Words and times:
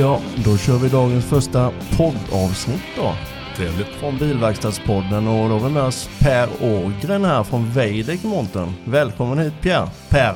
Ja, 0.00 0.20
då 0.44 0.56
kör 0.56 0.76
vi 0.78 0.88
dagens 0.88 1.24
första 1.24 1.70
poddavsnitt 1.96 2.82
då. 2.96 3.12
Trevligt. 3.56 3.86
Från 3.86 4.18
Bilverkstadspodden 4.18 5.28
och 5.28 5.48
då 5.48 5.58
har 5.58 5.68
vi 5.68 5.74
med 5.74 5.82
oss 5.82 6.10
Per 6.20 6.48
Ågren 6.62 7.24
här 7.24 7.42
från 7.42 7.70
Veideck 7.70 8.22
Monten. 8.22 8.74
Välkommen 8.84 9.38
hit 9.38 9.52
Pierre. 9.60 9.88
Per. 10.08 10.34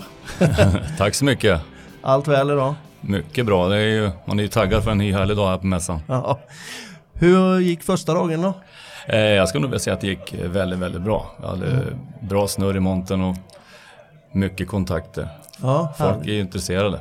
Tack 0.98 1.14
så 1.14 1.24
mycket. 1.24 1.60
Allt 2.02 2.28
väl 2.28 2.50
idag? 2.50 2.74
Mycket 3.00 3.46
bra. 3.46 3.68
Det 3.68 3.76
är 3.76 3.80
ju, 3.80 4.10
man 4.24 4.38
är 4.38 4.42
ju 4.42 4.48
taggad 4.48 4.84
för 4.84 4.90
en 4.90 4.98
ny 4.98 5.12
härlig 5.12 5.36
dag 5.36 5.48
här 5.48 5.58
på 5.58 5.66
mässan. 5.66 6.00
Ja. 6.06 6.38
Hur 7.12 7.58
gick 7.58 7.82
första 7.82 8.14
dagen 8.14 8.42
då? 8.42 8.52
Eh, 9.06 9.18
jag 9.18 9.48
skulle 9.48 9.62
nog 9.62 9.70
vilja 9.70 9.80
säga 9.80 9.94
att 9.94 10.00
det 10.00 10.06
gick 10.06 10.34
väldigt, 10.44 10.78
väldigt 10.78 11.02
bra. 11.02 11.30
Jag 11.42 11.48
hade 11.48 11.66
Mm. 11.66 11.84
bra 12.20 12.48
snurr 12.48 12.76
i 12.76 12.80
monten 12.80 13.22
och 13.22 13.36
mycket 14.32 14.68
kontakter. 14.68 15.28
Ja, 15.62 15.94
Folk 15.98 16.26
är 16.26 16.40
intresserade. 16.40 17.00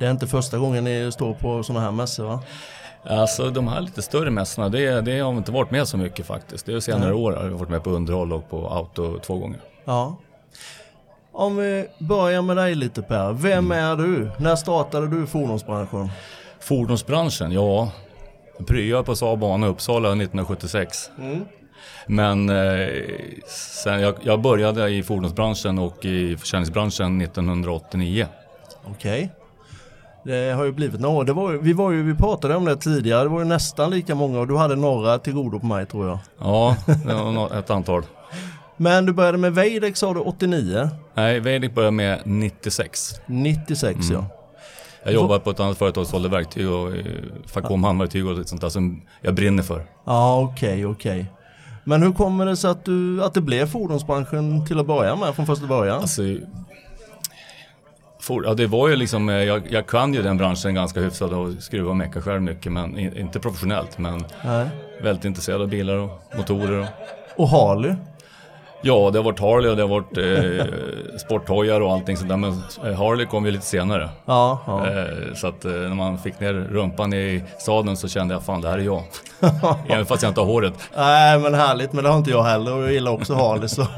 Det 0.00 0.06
är 0.06 0.10
inte 0.10 0.26
första 0.26 0.58
gången 0.58 0.84
ni 0.84 1.12
står 1.12 1.34
på 1.34 1.62
sådana 1.62 1.84
här 1.84 1.92
mässor 1.92 2.24
va? 2.24 2.40
Alltså 3.04 3.50
de 3.50 3.68
här 3.68 3.80
lite 3.80 4.02
större 4.02 4.30
mässorna, 4.30 4.68
det, 4.68 5.00
det 5.00 5.18
har 5.18 5.32
vi 5.32 5.38
inte 5.38 5.52
varit 5.52 5.70
med 5.70 5.88
så 5.88 5.96
mycket 5.96 6.26
faktiskt. 6.26 6.66
Det 6.66 6.72
är 6.72 6.80
senare 6.80 7.14
år 7.14 7.32
har 7.32 7.44
vi 7.44 7.50
varit 7.50 7.68
med 7.68 7.84
på 7.84 7.90
underhåll 7.90 8.32
och 8.32 8.50
på 8.50 8.68
auto 8.68 9.18
två 9.18 9.38
gånger. 9.38 9.60
Ja. 9.84 10.16
Om 11.32 11.56
vi 11.56 11.86
börjar 11.98 12.42
med 12.42 12.56
dig 12.56 12.74
lite 12.74 13.02
Per. 13.02 13.32
Vem 13.32 13.72
är 13.72 13.96
du? 13.96 14.30
När 14.38 14.56
startade 14.56 15.08
du 15.08 15.26
fordonsbranschen? 15.26 16.10
Fordonsbranschen, 16.60 17.52
ja. 17.52 17.92
Jag 18.58 18.66
pryade 18.66 19.04
på 19.04 19.16
Saab 19.16 19.38
Bana 19.38 19.66
Uppsala 19.66 20.08
1976. 20.08 21.10
Men 22.06 22.48
eh, 22.48 22.88
sen 23.82 24.00
jag, 24.00 24.14
jag 24.22 24.40
började 24.40 24.88
i 24.90 25.02
fordonsbranschen 25.02 25.78
och 25.78 26.04
i 26.04 26.36
försäljningsbranschen 26.36 27.20
1989. 27.20 28.26
Okej. 28.84 29.32
Det 30.24 30.52
har 30.52 30.64
ju 30.64 30.72
blivit 30.72 31.00
några. 31.00 31.24
Det 31.24 31.32
var, 31.32 31.52
vi, 31.52 31.72
var 31.72 31.90
ju, 31.90 32.02
vi 32.02 32.14
pratade 32.14 32.56
om 32.56 32.64
det 32.64 32.76
tidigare. 32.76 33.22
Det 33.22 33.28
var 33.28 33.38
ju 33.38 33.44
nästan 33.46 33.90
lika 33.90 34.14
många 34.14 34.40
och 34.40 34.46
du 34.48 34.56
hade 34.56 34.76
några 34.76 35.18
till 35.18 35.32
godo 35.32 35.60
på 35.60 35.66
mig 35.66 35.86
tror 35.86 36.08
jag. 36.08 36.18
Ja, 36.40 36.76
det 36.86 37.14
var 37.14 37.32
nå- 37.32 37.50
ett 37.58 37.70
antal. 37.70 38.02
Men 38.76 39.06
du 39.06 39.12
började 39.12 39.38
med 39.38 39.54
Veideck 39.54 39.96
sa 39.96 40.14
du 40.14 40.20
89? 40.20 40.90
Nej, 41.14 41.40
Veideck 41.40 41.74
började 41.74 41.90
med 41.96 42.20
96. 42.24 43.14
96 43.26 43.98
ja. 44.12 44.24
Jag 45.04 45.14
jobbade 45.14 45.40
på 45.40 45.50
ett 45.50 45.60
annat 45.60 45.78
företag 45.78 46.02
och 46.02 46.08
sålde 46.08 46.28
verktyg 46.28 46.70
och 46.70 46.96
eh, 46.96 47.04
Facom 47.46 47.84
handverktyg 47.84 48.26
och 48.26 48.48
sånt 48.48 48.60
där 48.60 48.68
som 48.68 49.02
jag 49.20 49.34
brinner 49.34 49.62
för. 49.62 49.82
Ja 50.06 50.40
okej 50.40 50.86
okej. 50.86 51.32
Men 51.84 52.02
hur 52.02 52.12
kommer 52.12 52.46
det 52.46 52.56
sig 52.56 52.70
att, 52.70 52.84
du, 52.84 53.24
att 53.24 53.34
det 53.34 53.40
blev 53.40 53.66
fordonsbranschen 53.66 54.66
till 54.66 54.78
att 54.80 54.86
börja 54.86 55.16
med 55.16 55.34
från 55.34 55.46
första 55.46 55.66
början? 55.66 56.00
Alltså, 56.00 56.22
for, 58.20 58.44
ja, 58.46 58.54
det 58.54 58.66
var 58.66 58.88
ju 58.88 58.96
liksom, 58.96 59.28
eh, 59.28 59.34
jag, 59.36 59.62
jag 59.70 59.86
kan 59.86 60.14
ju 60.14 60.22
den 60.22 60.36
branschen 60.36 60.74
ganska 60.74 61.00
hyfsat 61.00 61.32
och 61.32 61.48
skruva 61.60 61.90
och 61.90 61.96
mecka 61.96 62.20
själv 62.22 62.42
mycket, 62.42 62.72
men 62.72 62.98
in, 62.98 63.16
inte 63.16 63.40
professionellt. 63.40 63.98
Men 63.98 64.24
Nej. 64.44 64.68
väldigt 65.02 65.24
intresserad 65.24 65.60
av 65.62 65.68
bilar 65.68 65.94
och 65.96 66.22
motorer. 66.36 66.80
Och, 66.80 67.40
Och 67.42 67.48
Harley? 67.48 67.94
ja, 68.82 69.10
det 69.12 69.18
har 69.18 69.24
varit 69.24 69.40
Harley 69.40 69.70
och 69.70 69.76
det 69.76 69.82
har 69.82 69.88
varit 69.88 70.18
eh, 70.18 70.66
sporthojar 71.26 71.80
och 71.80 71.92
allting 71.92 72.16
sånt 72.16 72.28
där. 72.28 72.36
Men 72.36 72.62
eh, 72.84 72.98
Harley 72.98 73.26
kom 73.26 73.44
ju 73.46 73.50
lite 73.50 73.66
senare. 73.66 74.08
Ja, 74.24 74.58
ja. 74.66 74.86
Eh, 74.86 75.34
så 75.34 75.46
att 75.46 75.64
eh, 75.64 75.70
när 75.70 75.94
man 75.94 76.18
fick 76.18 76.40
ner 76.40 76.52
rumpan 76.52 77.12
i 77.12 77.44
sadeln 77.58 77.96
så 77.96 78.08
kände 78.08 78.34
jag 78.34 78.42
fan 78.42 78.60
det 78.60 78.68
här 78.68 78.78
är 78.78 78.82
jag. 78.82 79.02
Även 79.88 80.06
fast 80.06 80.22
jag 80.22 80.30
inte 80.30 80.40
har 80.40 80.46
håret. 80.46 80.74
Nej 80.96 81.38
men 81.38 81.54
härligt, 81.54 81.92
men 81.92 82.04
det 82.04 82.10
har 82.10 82.18
inte 82.18 82.30
jag 82.30 82.42
heller 82.42 82.74
och 82.76 82.82
jag 82.82 82.92
gillar 82.92 83.12
också 83.12 83.34
Harley 83.34 83.68
så. 83.68 83.86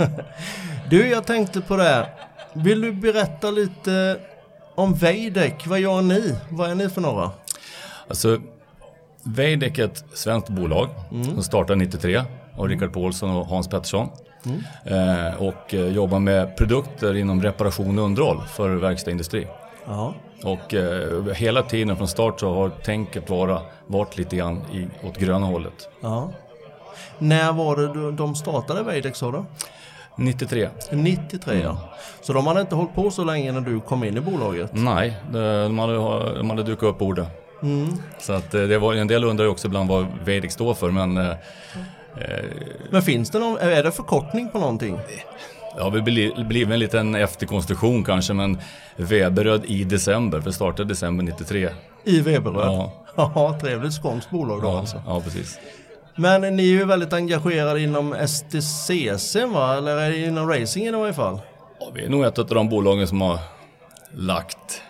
Du, 0.90 1.08
jag 1.08 1.26
tänkte 1.26 1.60
på 1.60 1.76
det. 1.76 2.06
Vill 2.54 2.80
du 2.80 2.92
berätta 2.92 3.50
lite 3.50 4.20
om 4.74 4.94
Veideck? 4.94 5.66
Vad 5.66 5.80
gör 5.80 6.02
ni? 6.02 6.34
Vad 6.50 6.70
är 6.70 6.74
ni 6.74 6.88
för 6.88 7.00
några? 7.00 7.30
Alltså, 8.08 8.38
Veideck 9.22 9.78
är 9.78 9.84
ett 9.84 10.04
svenskt 10.14 10.48
bolag 10.48 10.88
som 11.34 11.42
startade 11.42 11.78
93 11.78 12.22
av 12.58 12.68
Rickard 12.68 12.92
Paulsson 12.92 13.30
och 13.36 13.46
Hans 13.46 13.68
Pettersson. 13.68 14.08
Eh, 14.84 15.42
och 15.42 15.74
eh, 15.74 15.86
jobbar 15.88 16.18
med 16.18 16.56
produkter 16.56 17.16
inom 17.16 17.42
reparation 17.42 17.98
och 17.98 18.04
underhåll 18.04 18.40
för 18.52 18.70
verkstadsindustri. 18.70 19.46
Och 20.44 20.74
eh, 20.74 21.24
hela 21.34 21.62
tiden 21.62 21.96
från 21.96 22.08
start 22.08 22.40
så 22.40 22.54
har 22.54 22.68
tänket 22.70 23.30
vara, 23.30 23.60
varit 23.86 24.18
lite 24.18 24.36
grann 24.36 24.62
i, 24.72 25.06
åt 25.06 25.18
gröna 25.18 25.46
hållet. 25.46 25.88
ja. 26.00 26.30
När 27.18 27.52
var 27.52 27.76
det 27.76 27.92
du- 27.92 28.12
de 28.12 28.34
startade 28.34 28.82
Veideck 28.82 29.16
sa 29.16 29.30
du? 29.30 29.44
93? 30.16 30.68
93 30.90 31.60
ja. 31.62 31.76
Så 32.22 32.32
de 32.32 32.46
hade 32.46 32.60
inte 32.60 32.74
hållit 32.74 32.94
på 32.94 33.10
så 33.10 33.24
länge 33.24 33.52
när 33.52 33.60
du 33.60 33.80
kom 33.80 34.04
in 34.04 34.16
i 34.16 34.20
bolaget? 34.20 34.70
Nej, 34.72 35.16
de, 35.32 35.78
hade, 35.78 35.94
de 36.38 36.50
hade 36.50 36.62
dukat 36.62 36.82
upp 36.88 36.98
bordet. 36.98 37.26
Så 38.18 38.32
att 38.32 38.54
eh, 38.54 38.62
det 38.62 38.78
var, 38.78 38.94
en 38.94 39.06
del 39.06 39.24
undrar 39.24 39.44
ju 39.44 39.50
också 39.50 39.66
ibland 39.68 39.88
vad 39.88 40.06
Veideck 40.24 40.52
står 40.52 40.74
för 40.74 40.90
men 40.90 41.16
eh, 41.16 41.32
Men 42.90 43.02
finns 43.02 43.30
det 43.30 43.38
någon, 43.38 43.58
är 43.58 43.82
det 43.82 43.92
förkortning 43.92 44.48
på 44.50 44.58
någonting? 44.58 44.98
Det 45.76 45.82
har 45.82 45.90
väl 45.90 46.02
bli- 46.02 46.44
blivit 46.48 46.72
en 46.72 46.78
liten 46.80 47.14
efterkonstruktion 47.14 48.04
kanske, 48.04 48.32
men 48.32 48.58
Weberöd 48.96 49.64
i 49.64 49.84
december, 49.84 50.40
för 50.40 50.50
startade 50.50 50.88
december 50.88 51.24
93. 51.24 51.68
I 52.04 52.20
Veberöd? 52.20 52.66
Ja. 52.66 52.92
Ja, 53.16 53.58
trevligt 53.60 53.92
skånskt 53.94 54.30
bolag 54.30 54.62
då 54.62 54.68
Ja, 54.68 54.78
alltså. 54.78 55.02
ja 55.06 55.20
precis. 55.20 55.58
Men 56.16 56.40
ni 56.40 56.62
är 56.62 56.66
ju 56.66 56.84
väldigt 56.84 57.12
engagerade 57.12 57.80
inom 57.80 58.16
STCC 58.26 59.36
va? 59.52 59.76
Eller 59.76 60.24
inom 60.28 60.48
racingen 60.48 60.94
i 60.94 60.98
varje 60.98 61.12
fall? 61.12 61.40
Ja, 61.80 61.90
vi 61.94 62.04
är 62.04 62.08
nog 62.08 62.24
ett 62.24 62.38
av 62.38 62.46
de 62.46 62.68
bolagen 62.68 63.06
som 63.08 63.20
har 63.20 63.38
lagt 64.14 64.82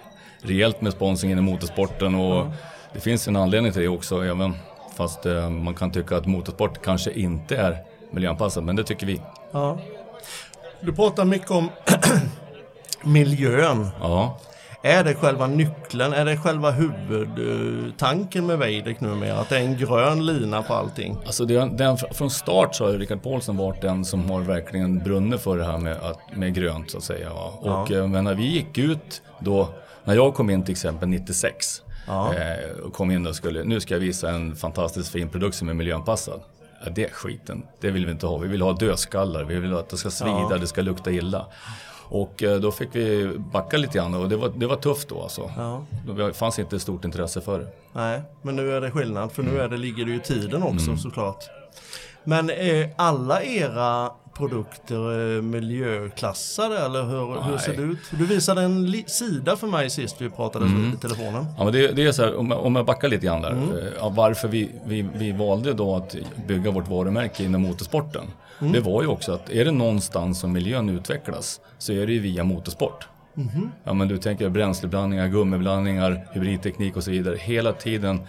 rejält 0.42 0.80
med 0.80 0.92
sponsring 0.92 1.32
inom 1.32 1.44
motorsporten 1.44 2.14
och 2.14 2.46
det 2.92 3.00
finns 3.00 3.28
en 3.28 3.36
anledning 3.36 3.72
till 3.72 3.82
det 3.82 3.88
också, 3.88 4.24
även 4.24 4.54
fast 4.96 5.26
eh, 5.26 5.50
man 5.50 5.74
kan 5.74 5.90
tycka 5.90 6.16
att 6.16 6.26
motorsport 6.26 6.84
kanske 6.84 7.12
inte 7.12 7.56
är 7.56 7.76
miljöanpassad, 8.10 8.64
men 8.64 8.76
det 8.76 8.84
tycker 8.84 9.06
vi. 9.06 9.20
Ja. 9.52 9.78
Du 10.80 10.92
pratar 10.92 11.24
mycket 11.24 11.50
om 11.50 11.68
miljön. 13.02 13.88
Ja, 14.00 14.38
Är 14.84 15.04
det 15.04 15.14
själva 15.14 15.46
nyckeln? 15.46 16.12
Är 16.12 16.24
det 16.24 16.36
själva 16.36 16.70
huvudtanken 16.70 18.46
med 18.46 18.58
Veideck 18.58 19.00
numera? 19.00 19.38
Att 19.38 19.48
det 19.48 19.56
är 19.56 19.60
en 19.60 19.76
grön 19.76 20.26
lina 20.26 20.62
på 20.62 20.74
allting? 20.74 21.16
Alltså 21.26 21.44
det, 21.44 21.70
den, 21.72 21.96
från 21.96 22.30
start 22.30 22.74
så 22.74 22.86
har 22.86 22.92
Rickard 22.92 23.22
Paulsen 23.22 23.56
varit 23.56 23.80
den 23.80 24.04
som 24.04 24.30
har 24.30 24.40
verkligen 24.40 24.98
brunnit 24.98 25.40
för 25.40 25.58
det 25.58 25.64
här 25.64 25.78
med, 25.78 25.96
att, 25.96 26.36
med 26.36 26.54
grönt 26.54 26.90
så 26.90 26.98
att 26.98 27.04
säga. 27.04 27.32
Och, 27.32 27.90
eh, 27.90 28.08
Men 28.08 28.24
när 28.24 28.34
vi 28.34 28.46
gick 28.46 28.78
ut 28.78 29.22
då, 29.40 29.68
när 30.04 30.14
jag 30.14 30.34
kom 30.34 30.50
in 30.50 30.62
till 30.64 30.72
exempel 30.72 31.08
96 31.08 31.82
eh, 32.08 32.84
och 32.84 32.92
kom 32.92 33.10
in 33.10 33.26
och 33.26 33.36
skulle, 33.36 33.64
nu 33.64 33.80
ska 33.80 33.94
jag 33.94 34.00
visa 34.00 34.30
en 34.30 34.56
fantastiskt 34.56 35.08
fin 35.08 35.28
produkt 35.28 35.56
som 35.56 35.68
är 35.68 35.74
miljöanpassad. 35.74 36.40
Ja, 36.84 36.90
det 36.90 37.04
är 37.04 37.10
skiten, 37.10 37.62
det 37.80 37.90
vill 37.90 38.06
vi 38.06 38.12
inte 38.12 38.26
ha. 38.26 38.36
Vi 38.36 38.48
vill 38.48 38.62
ha 38.62 38.72
dödskallar, 38.72 39.44
vi 39.44 39.56
vill 39.58 39.74
att 39.74 39.88
det 39.88 39.96
ska 39.96 40.10
svida, 40.10 40.58
det 40.60 40.66
ska 40.66 40.82
lukta 40.82 41.10
illa. 41.10 41.46
Och 42.14 42.42
eh, 42.42 42.60
då 42.60 42.72
fick 42.72 42.88
vi 42.92 43.38
backa 43.52 43.76
lite 43.76 43.98
grann 43.98 44.14
och 44.14 44.28
det 44.28 44.36
var, 44.36 44.52
det 44.56 44.66
var 44.66 44.76
tufft 44.76 45.08
då 45.08 45.22
alltså. 45.22 45.50
Ja. 45.56 45.84
Det 46.16 46.32
fanns 46.32 46.58
inte 46.58 46.78
stort 46.80 47.04
intresse 47.04 47.40
för 47.40 47.58
det. 47.58 47.66
Nej, 47.92 48.22
men 48.42 48.56
nu 48.56 48.72
är 48.76 48.80
det 48.80 48.90
skillnad 48.90 49.32
för 49.32 49.42
nu 49.42 49.60
är 49.60 49.68
det, 49.68 49.76
ligger 49.76 50.04
det 50.04 50.10
ju 50.10 50.16
i 50.16 50.20
tiden 50.20 50.62
också 50.62 50.86
Mm. 50.86 50.98
såklart. 50.98 51.44
Men 52.24 52.50
är 52.50 52.90
alla 52.96 53.42
era 53.42 54.10
produkter 54.48 55.36
eh, 55.36 55.42
miljöklassade 55.42 56.78
eller 56.78 57.02
hur, 57.02 57.42
hur 57.50 57.58
ser 57.58 57.76
det 57.76 57.82
ut? 57.82 57.98
Du 58.10 58.26
visade 58.26 58.62
en 58.62 59.02
sida 59.06 59.56
för 59.56 59.66
mig 59.66 59.90
sist 59.90 60.16
vi 60.20 60.30
pratade 60.30 60.64
Mm. 60.64 60.92
i 60.94 60.96
telefonen. 60.96 61.46
Ja, 61.58 61.64
men 61.64 61.72
det, 61.72 61.92
det 61.92 62.06
är 62.06 62.12
så 62.12 62.22
här, 62.22 62.36
om, 62.38 62.50
jag- 62.50 62.64
om 62.64 62.76
jag 62.76 62.86
backar 62.86 63.08
lite 63.08 63.26
grann 63.26 63.42
där. 63.42 63.50
eh, 63.52 63.88
Ja, 63.98 64.08
varför 64.08 64.48
vi, 64.48 64.70
vi, 64.86 65.06
vi 65.14 65.32
valde 65.32 65.72
då 65.72 65.96
att 65.96 66.16
bygga 66.48 66.70
vårt 66.70 66.88
varumärke 66.88 67.44
inom 67.44 67.62
motorsporten. 67.62 68.24
Det 68.72 68.80
var 68.80 69.02
ju 69.02 69.08
också 69.08 69.32
att 69.32 69.50
är 69.50 69.64
det 69.64 69.70
någonstans 69.70 70.40
som 70.40 70.52
miljön 70.52 70.88
utvecklas 70.88 71.60
så 71.78 71.92
är 71.92 72.06
det 72.06 72.12
ju 72.12 72.18
via 72.18 72.44
motorsport. 72.44 73.08
Ja, 73.84 73.92
men 73.92 74.08
du 74.08 74.18
tänker 74.18 74.48
bränsleblandningar, 74.48 75.28
gummiblandningar, 75.28 76.26
hybridteknik 76.32 76.96
och 76.96 77.04
så 77.04 77.10
vidare. 77.10 77.36
Hela 77.36 77.72
tiden 77.72 78.20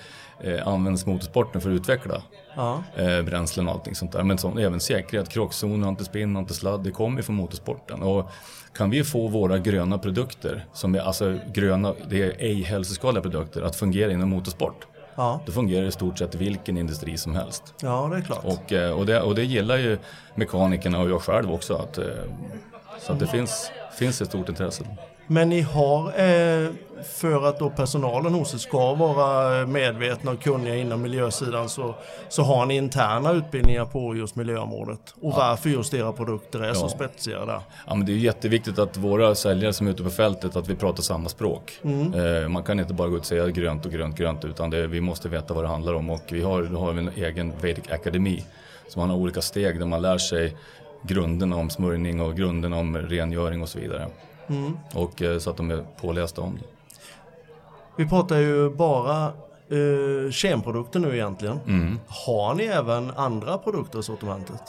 eh, 0.44 0.68
används 0.68 1.06
motorsporten 1.06 1.62
för 1.62 1.69
att 1.69 1.75
utveckla 1.75 2.21
Ja. 2.56 2.84
eh, 2.96 3.22
bränslen 3.22 3.68
och 3.68 3.74
allting 3.74 3.96
sånt 3.96 4.12
där. 4.12 4.24
Men 4.24 4.38
så, 4.38 4.58
även 4.58 4.80
säkerhet, 4.80 5.30
krockzon, 5.30 5.84
antispinn, 5.84 6.38
antisladd, 6.38 6.84
det 6.84 6.92
kommer 6.92 7.18
ju 7.18 7.24
från 7.24 7.36
motorsporten. 7.36 8.02
Och 8.02 8.30
kan 8.74 8.90
vi 8.90 9.04
få 9.04 9.28
våra 9.28 9.58
gröna 9.58 9.98
produkter, 9.98 10.66
som 10.74 10.96
är 10.96 11.00
alltså 11.00 11.40
gröna, 11.54 11.94
det 12.10 12.24
är 12.24 12.36
ej 12.40 12.62
hälsoskadliga 12.62 13.22
produkter, 13.22 13.62
att 13.62 13.76
fungera 13.76 14.12
inom 14.12 14.30
motorsport. 14.30 14.88
Ja. 15.16 15.40
Då 15.46 15.52
fungerar 15.52 15.86
i 15.86 15.92
stort 15.92 16.18
sett 16.20 16.36
vilken 16.36 16.78
industri 16.78 17.18
som 17.18 17.36
helst. 17.36 17.74
ja, 17.82 18.08
det 18.12 18.18
är 18.18 18.22
klart. 18.22 18.44
Och, 18.44 18.74
eh, 18.74 18.92
och, 18.92 19.06
det, 19.06 19.22
och 19.22 19.36
det 19.36 19.44
gillar 19.44 19.78
ju 19.78 19.98
mekanikerna 20.36 21.00
och 21.00 21.10
jag 21.10 21.22
själv 21.22 21.52
också. 21.52 21.76
Att, 21.76 21.98
eh, 21.98 22.06
så 23.00 23.14
att 23.14 23.20
det 23.20 23.28
finns, 23.28 23.72
finns 23.98 24.22
ett 24.22 24.28
stort 24.28 24.50
intresse. 24.50 24.84
Men 25.28 25.50
ni 25.50 25.62
har, 25.62 26.08
eh, 26.08 26.70
för 27.04 27.50
att 27.50 27.60
då 27.60 27.70
personalen 27.70 28.34
hos 28.34 28.54
er 28.54 28.58
ska 28.58 28.94
vara 28.94 29.66
medvetna 29.66 30.31
och 30.31 30.42
kunniga 30.42 30.75
inom 30.75 31.02
miljösidan 31.02 31.70
så, 31.70 31.96
så 32.30 32.44
har 32.44 32.66
ni 32.66 32.75
interna 32.75 33.31
utbildningar 33.31 33.86
på 33.86 34.16
just 34.16 34.36
miljöområdet. 34.36 35.16
Och 35.22 35.34
varför 35.34 35.70
just 35.70 35.94
era 35.94 36.12
produkter 36.12 36.60
är 36.60 36.74
så 36.74 36.90
spetsiga 36.90 37.46
där. 37.46 37.60
Ja, 37.88 37.96
men 37.96 38.06
det 38.06 38.12
är 38.12 38.18
jätteviktigt 38.18 38.80
att 38.80 38.98
våra 38.98 39.36
säljare 39.36 39.74
som 39.74 39.88
är 39.88 39.92
ute 39.92 40.04
på 40.04 40.10
fältet, 40.10 40.56
att 40.56 40.68
vi 40.68 40.75
pratar 40.75 41.04
samma 41.04 41.30
språk. 41.30 41.80
Eh, 41.84 42.50
man 42.50 42.64
kan 42.64 42.80
inte 42.80 42.94
bara 42.94 43.08
gå 43.08 43.16
ut 43.16 43.22
och 43.22 43.26
säga 43.26 43.48
grönt 43.48 43.86
och 43.86 43.92
grönt, 43.92 44.18
grönt, 44.18 44.46
utan 44.46 44.69
det, 44.69 44.88
vi 44.88 45.02
måste 45.02 45.30
veta 45.30 45.54
vad 45.54 45.64
det 45.64 45.68
handlar 45.68 45.94
om. 45.94 46.10
Och 46.10 46.24
vi 46.31 46.42
har, 46.42 46.64
då 46.64 46.80
har 46.80 46.94
vi 46.94 47.00
en 47.00 47.12
egen 47.16 47.54
Vedic 47.62 47.92
Akademi. 47.92 48.46
Så 48.88 49.00
man 49.00 49.10
har 49.10 49.18
olika 49.18 49.42
steg 49.42 49.80
där 49.80 49.86
man 49.86 50.02
lär 50.02 50.18
sig 50.18 50.56
grunderna 51.04 51.56
om 51.56 51.69
smörjning 51.69 52.22
och 52.22 52.36
grunderna 52.36 52.78
om 52.78 52.98
rengöring 52.98 53.62
och 53.62 53.69
så 53.69 53.80
vidare. 53.80 54.08
Och 54.94 55.22
eh, 55.22 55.40
så 55.40 55.50
att 55.50 55.58
de 55.58 55.72
är 55.72 55.86
pålästa 56.02 56.42
om 56.42 56.58
det. 56.58 56.68
Vi 57.96 58.10
pratar 58.10 58.38
ju 58.38 58.70
bara 58.70 59.26
eh, 59.70 60.32
kemprodukter 60.32 61.00
nu 61.00 61.14
egentligen. 61.14 61.60
Mm. 61.68 62.00
Har 62.08 62.56
ni 62.56 62.64
även 62.64 63.12
andra 63.12 63.58
produkter 63.58 64.00
i 64.00 64.04
sortimentet? 64.04 64.62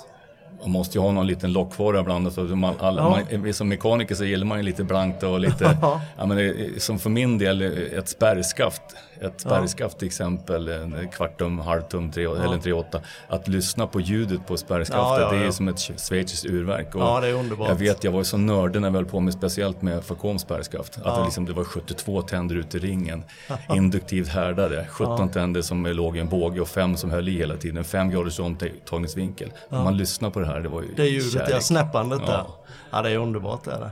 Man 0.65 0.73
måste 0.73 0.99
ju 0.99 1.03
ha 1.03 1.13
någon 1.13 1.27
liten 1.27 1.53
lockvara 1.53 2.01
ibland. 2.01 2.33
Så 2.33 2.41
man, 2.43 2.75
all, 2.81 2.97
Ja. 2.97 3.23
man, 3.39 3.55
som 3.55 3.69
mekaniker 3.69 4.15
så 4.15 4.25
gillar 4.25 4.47
man 4.47 4.59
ju 4.59 4.65
lite 4.65 4.85
blankt 4.85 5.23
och 5.23 5.41
lite, 5.41 5.79
ja, 6.19 6.27
men 6.27 6.37
det, 6.37 6.83
som 6.83 6.99
för 6.99 7.11
min 7.11 7.39
del, 7.39 7.63
ett 7.99 8.09
spärrskaft. 8.09 8.83
Ett 9.21 9.41
spärrskaft 9.41 9.99
till 9.99 10.07
exempel, 10.07 10.69
en 10.69 11.09
kvartum, 11.13 11.59
halvtum, 11.59 12.11
tre, 12.13 12.25
eller 12.25 12.55
en 12.55 12.61
3,8. 12.61 13.01
Att 13.29 13.49
lyssna 13.49 13.87
på 13.87 14.01
ljudet 14.01 14.47
på 14.47 14.57
spärrskaftet, 14.57 14.97
Ja, 15.03 15.21
ja, 15.21 15.31
det 15.31 15.37
är 15.37 15.41
ja. 15.41 15.47
ju 15.47 15.53
som 15.53 15.69
ett 15.69 15.79
schweiziskt 16.09 16.47
urverk. 16.47 16.95
Och 16.95 17.01
Ja, 17.01 17.21
det 17.21 17.29
är 17.29 17.33
underbart. 17.33 17.69
Jag 17.69 17.75
vet, 17.77 18.05
jag 18.05 18.13
var 18.13 18.19
ju 18.21 18.25
så 18.25 18.37
nördig 18.37 18.83
när 18.83 18.91
vi 18.91 18.97
höll 18.97 19.05
på 19.05 19.21
med 19.21 19.33
speciellt 19.35 19.83
med 19.83 20.05
Facoms 20.05 20.43
spärrskaft. 20.43 20.99
Att 21.05 21.19
det, 21.19 21.25
liksom, 21.25 21.45
det 21.45 21.53
var 21.53 21.65
72 21.65 22.23
tänder 22.23 22.57
ut 22.57 22.75
i 22.75 22.79
ringen, 22.79 23.23
induktivt 23.75 24.29
härdade. 24.29 24.87
17 24.91 25.29
tänder 25.29 25.63
som 25.63 25.87
låg 25.87 26.17
i 26.17 26.21
en 26.21 26.29
båge 26.29 26.61
och 26.61 26.69
fem 26.69 26.97
som 26.97 27.11
höll 27.11 27.29
i 27.29 27.39
hela 27.39 27.57
tiden. 27.57 27.85
Fem 27.85 28.11
graders 28.11 28.39
omtagningsvinkel. 28.41 29.53
Man 29.69 29.97
lyssnar 29.97 30.31
på 30.31 30.41
det 30.41 30.47
här, 30.47 30.54
det 30.61 30.69
var 30.69 30.83
ju 30.83 30.95
Det 30.97 31.07
ljudet, 31.07 31.33
kärlek. 31.33 31.51
ja, 31.53 31.61
snäppandet 31.61 32.21
Ja. 32.27 32.33
där. 32.33 32.45
Ja, 32.91 33.03
det 33.03 33.11
är 33.11 33.17
underbart 33.19 33.65
det 33.65 33.73
är 33.73 33.81
det. 33.81 33.91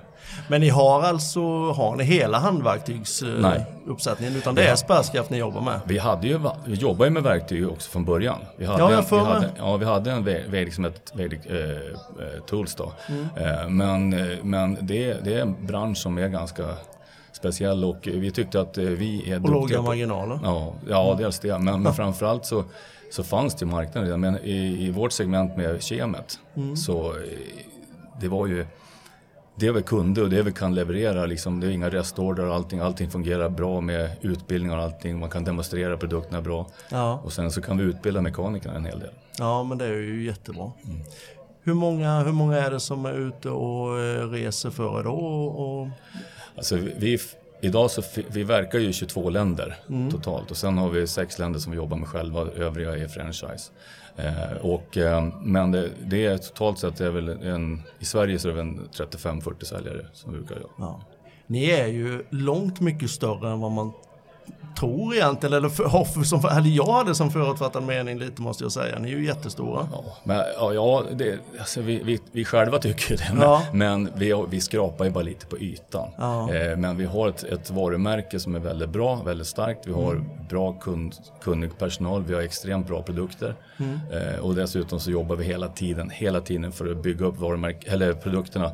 Men 0.49 0.61
ni 0.61 0.69
har 0.69 1.03
alltså, 1.03 1.41
har 1.73 1.97
ni 1.97 2.05
hela 2.05 2.38
handverktygsuppsättningen? 2.38 4.37
Utan 4.37 4.55
det 4.55 4.67
är 4.69 4.76
spärrskaft 4.76 5.31
ni 5.31 5.38
jobbar 5.38 5.61
med? 5.61 5.81
Vi, 5.85 5.99
hade 5.99 6.26
ju, 6.29 6.41
vi 6.64 6.75
jobbade 6.75 7.05
ju 7.09 7.11
med 7.11 7.23
verktyg 7.23 7.69
också 7.70 7.91
från 7.91 8.05
början. 8.05 8.38
Vi 8.56 8.64
hade, 8.67 8.79
Ja, 8.82 8.93
jag 8.93 9.05
vi 9.11 9.17
hade, 9.19 9.50
ja, 9.59 9.76
vi 9.76 9.85
hade 9.85 10.11
en 10.11 10.25
ve- 10.25 10.44
Vedic 10.49 10.75
som 10.75 10.85
ett 10.85 11.12
Vedic 11.14 11.47
eh, 11.47 11.56
eh, 11.56 12.43
Tools 12.47 12.75
då. 12.75 12.93
Mm. 13.08 13.29
Eh, 13.37 13.69
men 13.69 14.12
eh, 14.12 14.38
men 14.43 14.79
det, 14.81 15.25
det 15.25 15.35
är 15.35 15.41
en 15.43 15.67
bransch 15.67 15.99
som 15.99 16.19
är 16.19 16.29
ganska 16.29 16.65
speciell 17.32 17.85
och 17.85 17.99
vi 18.03 18.31
tyckte 18.31 18.61
att 18.61 18.79
eh, 18.79 18.85
vi 18.85 19.32
är 19.32 19.43
Och 19.44 19.50
låga 19.50 19.76
på... 19.76 19.82
marginaler? 19.82 20.38
Ja, 20.44 20.73
ja 20.88 21.15
dels 21.19 21.38
det. 21.38 21.58
Men, 21.58 21.82
men 21.82 21.94
framförallt 21.94 22.47
så, 22.47 22.65
så 23.12 23.23
fanns 23.25 23.55
det 23.55 23.67
redan. 23.67 24.20
Men 24.20 24.38
i, 24.44 24.87
i 24.87 24.91
vårt 24.91 25.12
segment 25.12 25.56
med 25.56 25.82
kemet 25.82 26.38
Mm. 26.56 26.76
så 26.76 27.11
eh, 27.11 27.19
det 28.20 28.29
var 28.29 28.47
ju 28.47 28.67
det 29.56 29.73
vi 29.73 29.82
kunde 29.82 30.23
och 30.23 30.31
det 30.31 30.43
vi 30.43 30.53
kan 30.53 30.75
leverera. 30.75 31.26
Liksom, 31.26 31.61
det 31.61 31.67
är 31.67 31.70
inga 31.70 31.91
restorder 31.91 32.47
och 32.47 32.55
allting. 32.55 32.81
Allting 32.81 33.11
fungerar 33.11 33.49
bra 33.49 33.81
med 33.81 34.11
utbildning 34.20 34.73
och 34.73 34.79
allting. 34.79 35.19
Man 35.19 35.31
kan 35.31 35.44
demonstrera 35.44 35.97
produkterna 35.97 36.43
bra. 36.43 36.67
Ja. 36.91 37.20
Och 37.25 37.32
sen 37.32 37.50
så 37.50 37.62
kan 37.62 37.79
vi 37.79 37.85
utbilda 37.85 38.20
mekanikerna 38.20 38.75
en 38.75 38.85
hel 38.85 38.99
del. 38.99 39.11
Ja, 39.38 39.62
men 39.62 39.79
det 39.79 39.85
är 39.85 39.93
ju 39.93 40.25
jättebra. 40.25 40.73
Hur, 41.62 41.75
många, 41.75 42.20
hur 42.23 42.32
många 42.32 42.56
är 42.58 42.70
det 42.70 42.81
som 42.81 43.06
är 43.06 43.12
ute 43.12 43.50
och 43.50 43.99
eh, 44.00 44.29
reser 44.31 44.70
för 44.70 45.00
er 45.00 45.05
då? 45.05 45.11
Och, 45.47 45.88
Alltså 46.56 46.76
vi, 46.76 47.19
idag 47.62 47.91
så 47.91 48.03
vi 48.29 48.44
verkar 48.44 48.79
ju 48.79 48.88
i 48.88 48.93
22 48.93 49.31
länder 49.31 49.76
Mm. 49.88 50.11
totalt 50.11 50.50
och 50.50 50.56
sen 50.56 50.79
har 50.79 50.88
vi 50.88 51.06
sex 51.06 51.38
länder 51.38 51.61
som 51.61 51.73
vi 51.73 51.76
jobbar 51.76 51.97
med 51.97 52.09
själva, 52.09 52.41
övriga 52.41 52.97
är 52.97 53.09
franchise. 53.09 53.70
Eh, 54.17 54.56
och, 54.61 54.97
eh, 54.97 55.29
men 55.43 55.73
det, 55.73 55.91
det 56.06 56.26
är 56.26 56.38
totalt 56.38 56.79
sett 56.79 57.00
är 57.00 57.11
väl 57.11 57.29
en, 57.29 57.82
i 57.99 58.05
Sverige 58.05 58.38
så 58.38 58.49
är 58.49 58.53
det 58.53 58.59
väl 58.59 58.69
en 58.69 58.88
35-40 58.93 59.64
säljare 59.64 60.06
som 60.12 60.32
vi 60.32 60.38
brukar 60.38 60.55
göra. 60.55 60.67
ja. 60.79 61.00
Ni 61.47 61.70
är 61.70 61.87
ju 61.87 62.25
långt 62.31 62.81
mycket 62.81 63.11
större 63.11 63.50
än 63.50 63.61
vad 63.61 63.70
man 63.73 63.93
tror 64.78 65.14
egentligen. 65.14 65.52
Eller, 65.54 65.88
har 65.88 66.24
som, 66.24 66.38
eller 66.56 66.70
jag 66.70 66.92
hade 66.92 67.14
som 67.14 67.30
förutfattad 67.30 67.82
mening 67.82 68.19
lite 68.19 68.42
måste 68.42 68.64
jag 68.64 68.72
säga. 68.72 68.98
Ni 68.98 69.12
är 69.12 69.16
ju 69.16 69.26
jättestora. 69.26 69.88
Ja, 69.92 70.04
men, 70.24 70.42
ja, 70.56 71.02
det, 71.12 71.38
alltså 71.58 71.80
vi, 71.80 72.02
vi, 72.02 72.20
vi 72.32 72.44
själva 72.44 72.78
tycker 72.78 73.10
ju 73.10 73.16
det, 73.16 73.30
men, 73.32 73.42
Ja. 73.42 73.62
men 73.72 74.08
vi, 74.16 74.44
vi 74.48 74.60
skrapar 74.60 75.04
ju 75.04 75.10
bara 75.10 75.24
lite 75.24 75.46
på 75.46 75.58
ytan. 75.58 76.08
Ja. 76.19 76.54
Eh, 76.54 76.76
men 76.76 76.96
vi 76.96 77.04
har 77.04 77.28
ett, 77.28 77.44
ett 77.44 77.70
varumärke 77.70 78.40
som 78.40 78.54
är 78.54 78.60
väldigt 78.60 78.90
bra, 78.90 79.22
väldigt 79.24 79.46
starkt. 79.46 79.86
Vi 79.86 79.92
har 79.92 80.24
bra 80.48 80.72
kund, 80.72 81.14
kunnig 81.42 81.78
personal, 81.78 82.24
vi 82.24 82.34
har 82.34 82.42
extremt 82.42 82.86
bra 82.86 83.02
produkter. 83.02 83.54
Eh, 84.12 84.40
och 84.44 84.54
dessutom 84.54 85.00
så 85.00 85.10
jobbar 85.10 85.36
vi 85.36 85.44
hela 85.44 85.69
tiden, 85.69 86.10
hela 86.10 86.40
tiden 86.40 86.72
för 86.72 86.90
att 86.90 87.02
bygga 87.02 87.26
upp 87.26 87.36
varumärke, 87.38 87.90
eller 87.90 88.12
produkterna. 88.12 88.70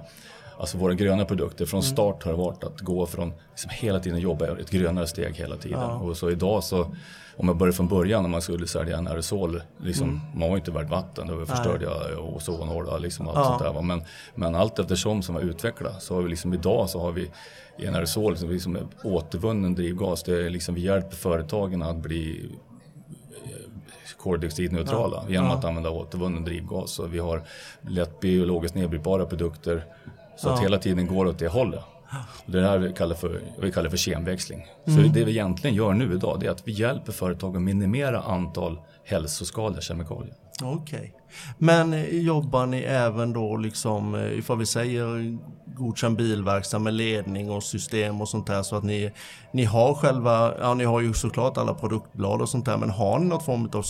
Alltså 0.60 0.78
våra 0.78 0.94
gröna 0.94 1.24
produkter. 1.24 1.66
Från 1.66 1.82
start 1.82 2.22
har 2.24 2.32
det 2.32 2.38
varit 2.38 2.64
att 2.64 2.80
gå 2.80 3.06
från 3.06 3.32
liksom 3.50 3.70
hela 3.74 4.00
tiden 4.00 4.18
jobba 4.20 4.46
ett 4.58 4.70
grönare 4.70 5.06
steg 5.06 5.34
hela 5.34 5.56
tiden. 5.56 5.80
Och 5.80 6.16
så 6.16 6.30
idag 6.30 6.64
så, 6.64 6.94
om 7.36 7.48
jag 7.48 7.56
börjar 7.56 7.72
från 7.72 7.88
början 7.88 8.22
när 8.22 8.30
man 8.30 8.42
skulle 8.42 8.66
sälja 8.66 8.98
en 8.98 9.08
aerosol, 9.08 9.62
liksom, 9.82 10.20
man 10.32 10.40
var 10.48 10.56
ju 10.56 10.56
inte 10.56 10.70
värd 10.70 10.88
vatten, 10.88 11.26
då 11.26 11.46
förstörde 11.46 11.84
jag 11.84 12.18
ozonhåla 12.34 12.98
liksom 12.98 13.28
allt 13.28 13.36
Ja. 13.38 13.44
sånt 13.44 13.74
där. 13.74 13.82
Men, 13.82 14.02
men 14.34 14.54
allt 14.54 14.78
eftersom 14.78 15.22
som 15.22 15.34
vi 15.34 15.42
utvecklar 15.42 15.92
så 16.00 16.14
har 16.14 16.22
vi 16.22 16.28
liksom 16.28 16.54
idag 16.54 16.90
så 16.90 17.00
har 17.00 17.12
vi 17.12 17.30
i 17.78 17.86
en 17.86 17.94
aerosol 17.94 18.36
som 18.36 18.50
liksom 18.50 18.76
är 18.76 18.82
återvunnen 19.04 19.74
drivgas. 19.74 20.22
Det 20.22 20.46
är 20.46 20.50
liksom 20.50 20.74
vi 20.74 20.80
hjälper 20.80 21.16
företagen 21.16 21.82
att 21.82 21.96
bli 21.96 22.50
koldioxidneutrala 24.18 25.24
genom 25.28 25.50
att 25.50 25.64
använda 25.64 25.90
återvunnen 25.90 26.44
drivgas. 26.44 26.90
Så 26.90 27.06
vi 27.06 27.18
har 27.18 27.42
lätt 27.80 28.20
biologiskt 28.20 28.74
nedbrytbara 28.74 29.26
produkter 29.26 29.84
så 30.38 30.48
att 30.48 30.62
hela 30.62 30.78
tiden 30.78 31.06
går 31.06 31.26
åt 31.26 31.38
det 31.38 31.48
hållet. 31.48 31.80
Och 32.46 32.52
det 32.52 32.58
är 32.58 32.62
det 32.62 32.68
här 32.68 32.78
vi 32.78 32.92
kallar 32.92 33.16
för, 33.16 33.40
vi 33.60 33.72
kallar 33.72 33.90
för 33.90 33.96
kemväxling. 33.96 34.66
Så 34.84 34.90
det 34.90 35.24
vi 35.24 35.30
egentligen 35.30 35.76
gör 35.76 35.92
nu 35.92 36.14
idag 36.14 36.40
det 36.40 36.46
är 36.46 36.50
att 36.50 36.68
vi 36.68 36.72
hjälper 36.72 37.12
företag 37.12 37.56
att 37.56 37.62
minimera 37.62 38.20
antal 38.20 38.78
hälsoskadliga 39.04 39.80
kemikalier. 39.80 40.34
Okej. 40.62 41.14
Men 41.58 41.92
eh, 41.92 42.18
jobbar 42.18 42.66
ni 42.66 42.78
även 42.78 43.32
då 43.32 43.56
liksom, 43.56 44.14
eh, 44.14 44.38
ifall 44.38 44.58
vi 44.58 44.66
säger 44.66 45.38
godkänd 45.76 46.16
bilverkstad 46.16 46.78
med 46.78 46.94
ledning 46.94 47.50
och 47.50 47.62
system 47.62 48.20
och 48.20 48.28
sånt 48.28 48.46
där 48.46 48.62
så 48.62 48.76
att 48.76 48.84
ni, 48.84 49.12
ni 49.52 49.64
har 49.64 49.94
själva, 49.94 50.54
ja 50.60 50.74
ni 50.74 50.84
har 50.84 51.00
ju 51.00 51.14
såklart 51.14 51.56
alla 51.56 51.74
produktblad 51.74 52.40
och 52.40 52.48
sånt 52.48 52.64
där 52.66 52.76
men 52.76 52.90
har 52.90 53.18
ni 53.18 53.26
något 53.26 53.44
form 53.44 53.70
av 53.72 53.82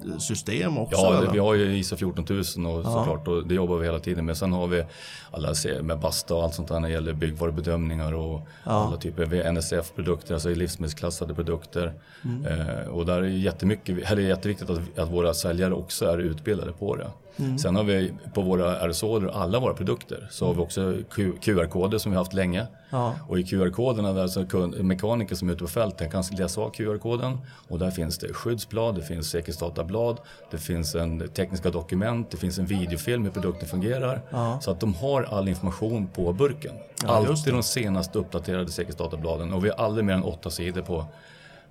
miljöledningssystem 0.00 0.78
också? 0.78 1.00
Ja, 1.00 1.18
eller? 1.18 1.32
vi 1.32 1.38
har 1.38 1.54
ju 1.54 1.78
ISO 1.78 1.96
14000 1.96 2.66
och 2.66 2.84
såklart 2.84 3.28
och 3.28 3.46
det 3.46 3.54
jobbar 3.54 3.78
vi 3.78 3.86
hela 3.86 3.98
tiden 3.98 4.26
med. 4.26 4.36
Sen 4.36 4.52
har 4.52 4.66
vi 4.66 4.84
alla 5.30 5.54
med 5.82 5.98
Basta 5.98 6.34
och 6.34 6.42
allt 6.42 6.54
sånt 6.54 6.68
där 6.68 6.80
när 6.80 6.88
det 6.88 6.94
gäller 6.94 7.12
byggvarubedömningar 7.12 8.14
och 8.14 8.40
alla 8.64 8.96
typer 8.96 9.22
av 9.22 9.54
NSF-produkter, 9.54 10.34
alltså 10.34 10.48
livsmedelsklassade 10.48 11.34
produkter. 11.34 11.92
Mm. 12.24 12.46
Eh, 12.46 12.88
och 12.88 13.06
där 13.06 13.16
är 13.16 13.22
det 13.22 13.30
jättemycket, 13.30 14.10
eller 14.10 14.22
jätteviktigt 14.22 14.70
att, 14.70 14.98
att 14.98 15.10
våra 15.10 15.34
säljare 15.34 15.74
också 15.74 16.06
är 16.06 16.18
utbildade 16.18 16.72
på 16.72 16.96
det. 16.96 17.10
Mm. 17.36 17.58
Sen 17.58 17.76
har 17.76 17.84
vi 17.84 18.12
på 18.34 18.42
våra 18.42 18.76
aerosoler, 18.76 19.28
alla 19.28 19.60
våra 19.60 19.74
produkter, 19.74 20.28
så 20.30 20.46
har 20.46 20.54
vi 20.54 20.60
också 20.60 20.94
QR-koder 21.40 21.98
som 21.98 22.12
vi 22.12 22.16
har 22.16 22.24
haft 22.24 22.34
länge. 22.34 22.66
Ja. 22.90 23.14
Och 23.28 23.38
i 23.38 23.42
QR-koderna 23.44 24.12
där 24.12 24.26
så 24.26 24.46
kund, 24.46 24.84
mekaniker 24.84 25.34
som 25.34 25.48
är 25.48 25.52
ute 25.52 25.64
på 25.64 25.70
fältet 25.70 26.12
kan 26.12 26.24
läsa 26.38 26.60
av 26.60 26.70
QR-koden 26.70 27.38
och 27.68 27.78
där 27.78 27.90
finns 27.90 28.18
det 28.18 28.32
skyddsblad, 28.32 28.94
det 28.94 29.02
finns 29.02 29.30
säkerhetsdatablad, 29.30 30.20
det 30.50 30.58
finns 30.58 30.94
en 30.94 31.28
tekniska 31.28 31.70
dokument, 31.70 32.30
det 32.30 32.36
finns 32.36 32.58
en 32.58 32.66
videofilm 32.66 33.24
hur 33.24 33.30
produkten 33.30 33.68
fungerar. 33.68 34.22
Så 34.60 34.70
att 34.70 34.80
de 34.80 34.94
har 34.94 35.22
all 35.22 35.48
information 35.48 36.06
på 36.06 36.32
burken. 36.32 36.74
just 36.74 37.10
Alltid 37.10 37.54
de 37.54 37.62
senaste 37.62 38.18
uppdaterade 38.18 38.70
säkerhetsdatabladen 38.70 39.52
och 39.52 39.64
vi 39.64 39.68
har 39.68 39.76
aldrig 39.76 40.04
mer 40.04 40.14
än 40.14 40.22
åtta 40.22 40.50
sidor 40.50 40.82
på, 40.82 41.04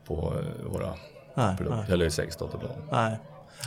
på 0.05 0.33
eh, 0.35 0.71
våra 0.71 0.93
Nej, 1.33 1.57
produkter, 1.57 1.93
eller 1.93 2.09
säkerhetsdatablad. 2.09 2.71
Nej. 2.91 3.17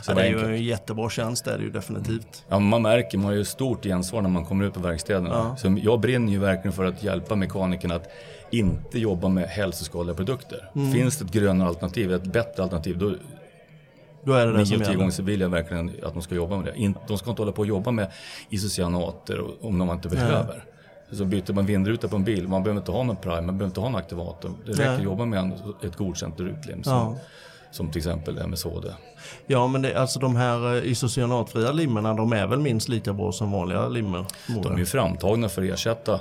Så 0.01 0.11
Ja, 0.11 0.15
det 0.15 0.21
är 0.21 0.29
ju 0.29 0.55
en 0.55 0.63
jättebra 0.63 1.09
tjänst, 1.09 1.45
det 1.45 1.51
är 1.53 1.57
det 1.57 1.63
ju 1.63 1.69
definitivt. 1.69 2.45
Ja, 2.49 2.59
man 2.59 2.81
märker, 2.81 3.17
man 3.17 3.25
har 3.25 3.33
ju 3.33 3.45
stort 3.45 3.83
gensvar 3.83 4.21
när 4.21 4.29
man 4.29 4.45
kommer 4.45 4.65
ut 4.65 4.73
på 4.73 4.79
verkstäderna. 4.79 5.55
Så 5.57 5.77
jag 5.81 5.99
brinner 5.99 6.31
ju 6.31 6.39
verkligen 6.39 6.73
för 6.73 6.85
att 6.85 7.03
hjälpa 7.03 7.35
mekanikerna 7.35 7.95
att 7.95 8.07
inte 8.51 8.99
jobba 8.99 9.27
med 9.29 9.47
hälsoskadliga 9.49 10.15
produkter. 10.15 10.69
Finns 10.93 11.17
det 11.17 11.25
ett 11.25 11.31
grönare 11.31 11.67
alternativ, 11.69 12.13
ett 12.13 12.23
bättre 12.23 12.63
alternativ, 12.63 12.97
då 12.97 13.15
Då 14.25 14.33
är 14.33 14.47
det 14.47 14.57
det 14.57 14.65
som 14.65 14.79
gäller. 14.81 14.95
gånger 14.95 15.11
så 15.11 15.23
vill 15.23 15.41
jag 15.41 15.49
verkligen 15.49 15.91
att 16.03 16.13
de 16.13 16.21
ska 16.21 16.35
jobba 16.35 16.57
med 16.57 16.65
det. 16.65 16.93
De 17.07 17.17
ska 17.17 17.29
inte 17.29 17.41
hålla 17.41 17.51
på 17.51 17.61
och 17.61 17.67
jobba 17.67 17.91
med 17.91 18.11
isocyanater 18.49 19.65
om 19.65 19.77
de 19.79 19.89
inte 19.89 20.09
behöver. 20.09 20.63
Så 21.11 21.25
byter 21.25 21.53
man 21.53 21.65
vindruta 21.65 22.07
på 22.07 22.15
en 22.15 22.23
bil, 22.23 22.47
man 22.47 22.63
behöver 22.63 22.81
inte 22.81 22.91
ha 22.91 23.03
någon 23.03 23.15
prime, 23.15 23.41
man 23.41 23.57
behöver 23.57 23.65
inte 23.65 23.79
ha 23.79 23.87
en 23.87 23.95
aktivator. 23.95 24.51
Det 24.65 24.71
räcker 24.71 24.85
Nej. 24.85 24.95
att 24.97 25.03
jobba 25.03 25.25
med 25.25 25.51
ett 25.83 25.95
godkänt 25.95 26.39
rutlim 26.39 26.83
som, 26.83 26.93
Ja. 26.93 27.17
Som 27.73 27.91
till 27.91 27.99
exempel 27.99 28.37
MSHD. 28.47 28.87
Ja, 29.47 29.67
men 29.67 29.81
det, 29.81 29.95
alltså 29.95 30.19
de 30.19 30.35
här 30.35 30.75
eh, 30.75 30.91
isocyanatfria 30.91 31.71
limmerna, 31.71 32.13
de 32.13 32.33
är 32.33 32.47
väl 32.47 32.59
minst 32.59 32.89
lika 32.89 33.13
bra 33.13 33.31
som 33.31 33.51
vanliga 33.51 33.87
limmer? 33.87 34.25
De 34.63 34.73
är 34.73 34.77
ju 34.77 34.85
framtagna 34.85 35.49
för 35.49 35.61
att 35.61 35.69
ersätta 35.69 36.19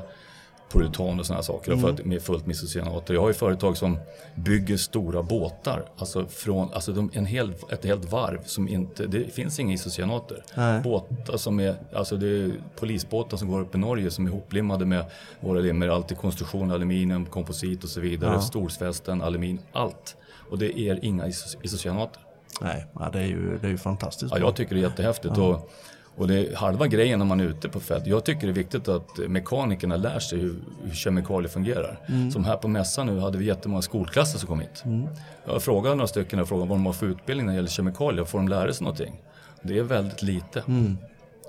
puritan 0.73 1.21
och 1.21 1.26
sådana 1.26 1.42
saker. 1.42 1.73
Mm. 1.73 1.82
För 1.82 1.90
att, 1.90 2.04
med 2.04 2.23
fullt 2.23 2.47
med 2.47 2.54
isocyanater. 2.54 3.14
Jag 3.14 3.21
har 3.21 3.28
ju 3.28 3.35
företag 3.35 3.76
som 3.76 3.99
bygger 4.35 4.76
stora 4.76 5.23
båtar. 5.23 5.85
Alltså, 5.97 6.26
från, 6.26 6.73
alltså 6.73 6.92
de, 6.92 7.11
en 7.14 7.26
hel, 7.26 7.54
ett 7.71 7.85
helt 7.85 8.12
varv 8.12 8.40
som 8.44 8.68
inte, 8.68 9.06
det 9.06 9.35
finns 9.35 9.61
inga 9.61 9.75
isocyanater. 9.75 10.44
Båtar 10.82 11.37
som 11.37 11.61
är, 11.61 11.76
alltså 11.94 12.16
det 12.16 12.26
är 12.26 12.52
polisbåtar 12.80 13.37
som 13.37 13.49
går 13.49 13.61
upp 13.61 13.75
i 13.75 13.78
Norge 13.78 14.11
som 14.11 14.26
är 14.26 14.30
hoplimmade 14.30 14.87
med 14.87 15.04
våra 15.40 15.61
limmer. 15.61 15.88
Allt 15.88 16.12
i 16.12 16.14
konstruktion, 16.14 16.71
aluminium, 16.71 17.26
komposit 17.26 17.85
och 17.85 17.90
så 17.90 18.00
vidare. 18.00 18.32
Ja. 18.35 18.40
Storsfästen, 18.40 19.23
aluminium, 19.23 19.64
allt. 19.73 20.16
Och 20.52 20.59
det 20.59 20.78
är 20.78 21.04
inga 21.04 21.26
isocyanater. 21.62 22.23
Nej, 22.61 22.87
ja, 22.94 23.11
det, 23.12 23.18
är 23.18 23.26
ju, 23.26 23.59
det 23.59 23.66
är 23.66 23.71
ju 23.71 23.78
fantastiskt. 23.78 24.32
Ja, 24.35 24.38
jag 24.38 24.56
tycker 24.56 24.75
det 24.75 24.80
är 24.80 24.82
jättehäftigt. 24.82 25.35
Ja. 25.37 25.42
Och, 25.42 25.71
och 26.16 26.28
det 26.28 26.35
är 26.35 26.56
halva 26.56 26.87
grejen 26.87 27.18
när 27.18 27.26
man 27.26 27.40
är 27.40 27.44
ute 27.44 27.68
på 27.68 27.80
fält. 27.80 28.06
Jag 28.06 28.25
tycker 28.25 28.47
det 28.47 28.52
är 28.52 28.54
viktigt 28.54 28.88
att 28.88 29.18
mekanikerna 29.18 29.97
lär 29.97 30.18
sig 30.18 30.38
hur, 30.38 30.54
hur 30.85 30.94
kemikalier 30.94 31.49
fungerar. 31.49 32.00
Mm. 32.09 32.30
Som 32.30 32.44
här 32.44 32.56
på 32.56 32.68
mässan 32.68 33.06
nu 33.06 33.18
hade 33.18 33.38
vi 33.38 33.44
jättemånga 33.44 33.82
skolklasser 33.82 34.38
som 34.38 34.49
kom 34.49 34.61
hit. 34.61 34.82
Mm. 34.85 35.09
Jag 35.44 35.62
frågade 35.62 35.94
några 35.94 36.09
stycken 36.09 36.38
och 36.38 36.49
frågade 36.49 36.68
vad 36.68 36.78
de 36.78 36.87
har 36.87 36.92
för 36.92 37.06
utbildning 37.06 37.47
när 37.47 37.52
det 37.52 37.56
gäller 37.56 37.68
kemikalier. 37.68 38.25
Får 38.25 38.38
de 38.38 38.49
lära 38.49 38.73
sig 38.73 38.85
någonting? 38.85 39.21
Det 39.62 39.78
är 39.78 39.82
väldigt 39.82 40.23
lite. 40.23 40.61
Mm. 40.68 40.99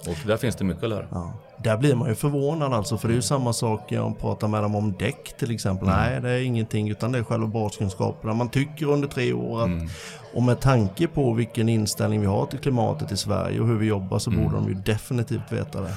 Och 0.07 0.27
där 0.27 0.38
finns 0.38 0.55
det 0.55 0.63
mycket 0.63 0.83
att 0.83 0.89
lära. 0.89 1.07
Ja. 1.12 1.33
Där 1.57 1.77
blir 1.77 1.95
man 1.95 2.10
ju 2.10 2.15
förvånad 2.15 2.74
alltså, 2.74 2.98
för 2.98 3.07
det 3.07 3.13
är 3.13 3.15
ju 3.15 3.22
samma 3.22 3.53
sak 3.53 3.91
om 3.91 3.98
man 3.98 4.15
pratar 4.15 4.48
med 4.48 4.63
dem 4.63 4.75
om 4.75 4.93
däck 5.00 5.38
till 5.38 5.51
exempel. 5.51 5.88
Mm. 5.88 6.00
Nej, 6.00 6.22
det 6.22 6.29
är 6.29 6.43
ingenting 6.43 6.89
utan 6.89 7.12
det 7.12 7.19
är 7.19 7.24
själva 7.24 7.48
baskunskaperna. 7.48 8.33
Man 8.33 8.50
tycker 8.50 8.86
under 8.86 9.07
tre 9.07 9.33
år 9.33 9.62
att, 9.62 9.67
mm. 9.67 9.89
och 10.33 10.43
med 10.43 10.60
tanke 10.60 11.07
på 11.07 11.33
vilken 11.33 11.69
inställning 11.69 12.22
vi 12.22 12.27
har 12.27 12.45
till 12.45 12.60
klimatet 12.60 13.12
i 13.12 13.17
Sverige 13.17 13.60
och 13.60 13.67
hur 13.67 13.77
vi 13.77 13.86
jobbar 13.86 14.19
så 14.19 14.31
mm. 14.31 14.43
borde 14.43 14.55
de 14.55 14.67
ju 14.67 14.74
definitivt 14.74 15.51
veta 15.51 15.81
det. 15.81 15.93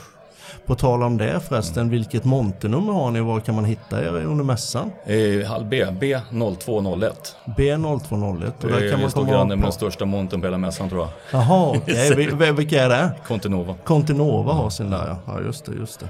På 0.67 0.75
tal 0.75 1.03
om 1.03 1.17
det 1.17 1.41
förresten, 1.41 1.81
mm. 1.81 1.91
vilket 1.91 2.25
montenummer 2.25 2.93
har 2.93 3.11
ni 3.11 3.21
och 3.21 3.27
var 3.27 3.41
kan 3.41 3.55
man 3.55 3.65
hitta 3.65 4.05
er 4.05 4.25
under 4.25 4.45
mässan? 4.45 4.91
Eh, 5.05 5.49
hall 5.49 5.65
B, 5.65 5.85
B0201. 5.85 7.13
B0201 7.45 8.53
och 8.63 8.69
där 8.69 8.91
kan 8.91 9.01
man 9.01 9.11
komma 9.11 9.31
granne 9.31 9.57
med 9.57 9.65
den 9.65 9.73
största 9.73 10.05
montern 10.05 10.41
på 10.41 10.47
hela 10.47 10.59
mässan 10.59 10.89
tror 10.89 11.01
jag. 11.01 11.11
Jaha. 11.33 11.77
Okay. 11.77 12.53
Vilka 12.53 12.83
är 12.83 12.89
det? 12.89 13.13
Continova. 13.27 13.75
Continova 13.85 14.53
har 14.53 14.71
sin 14.71 14.91
där 14.91 15.07
ja. 15.07 15.17
Ja, 15.27 15.41
just 15.41 15.65
det, 15.65 15.73
just 15.75 16.01
det. 16.01 16.09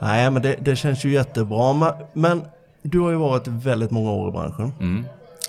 Nej, 0.00 0.30
men 0.30 0.42
det, 0.42 0.56
det 0.60 0.76
känns 0.76 1.04
ju 1.04 1.12
jättebra. 1.12 1.72
Men, 1.72 1.92
men, 2.12 2.44
du 2.82 3.00
har 3.00 3.10
ju 3.10 3.16
varit 3.16 3.46
väldigt 3.46 3.90
många 3.90 4.12
år 4.12 4.28
i 4.28 4.32
branschen. 4.32 4.72
Mm. 4.80 5.04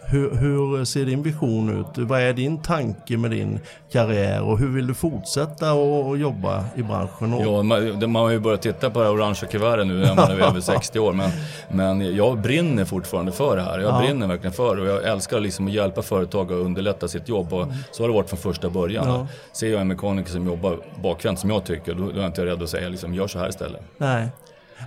Hur, 0.09 0.35
hur, 0.35 0.85
ser 0.85 1.05
din 1.05 1.23
vision 1.23 1.79
ut? 1.79 2.07
Vad 2.07 2.21
är 2.21 2.33
din 2.33 2.61
tanke 2.61 3.17
med 3.17 3.31
din 3.31 3.59
karriär 3.91 4.41
och 4.41 4.59
hur 4.59 4.67
vill 4.67 4.87
du 4.87 4.93
fortsätta 4.93 5.71
att 5.71 6.19
jobba 6.19 6.65
i 6.75 6.83
branschen? 6.83 7.39
Ja, 7.39 7.63
man, 7.63 8.11
man 8.11 8.21
har 8.21 8.29
ju 8.29 8.39
börjat 8.39 8.61
titta 8.61 8.89
på 8.89 9.03
det 9.03 9.09
orangea 9.09 9.49
kuvertet 9.49 9.87
nu 9.87 9.93
när 9.93 10.15
man 10.15 10.31
är 10.31 10.39
över 10.39 10.59
60 10.61 10.99
år. 10.99 11.13
Men, 11.13 11.29
men 11.69 12.15
jag 12.15 12.41
brinner 12.41 12.85
fortfarande 12.85 13.31
för 13.31 13.55
det 13.55 13.61
här. 13.61 13.79
Jag 13.79 13.93
ja. 13.93 13.99
brinner 13.99 14.27
verkligen 14.27 14.53
för 14.53 14.75
det 14.75 14.81
och 14.81 14.87
jag 14.87 15.03
älskar 15.03 15.39
liksom 15.39 15.67
att 15.67 15.73
hjälpa 15.73 16.01
företag 16.01 16.45
att 16.45 16.65
underlätta 16.65 17.07
sitt 17.07 17.29
jobb. 17.29 17.53
Och 17.53 17.67
så 17.91 18.03
har 18.03 18.07
det 18.07 18.13
varit 18.13 18.29
från 18.29 18.39
första 18.39 18.69
början. 18.69 19.07
Ja. 19.07 19.27
Ser 19.51 19.71
jag 19.71 19.81
en 19.81 19.87
mekaniker 19.87 20.31
som 20.31 20.47
jobbar 20.47 20.77
bakvänt 21.03 21.39
som 21.39 21.49
jag 21.49 21.65
tycker, 21.65 21.93
då, 21.93 22.03
då 22.03 22.09
är 22.09 22.17
jag 22.17 22.25
inte 22.25 22.45
rädd 22.45 22.63
att 22.63 22.69
säga 22.69 22.89
liksom, 22.89 23.13
gör 23.13 23.27
så 23.27 23.39
här 23.39 23.49
istället. 23.49 23.81
Nej. 23.97 24.27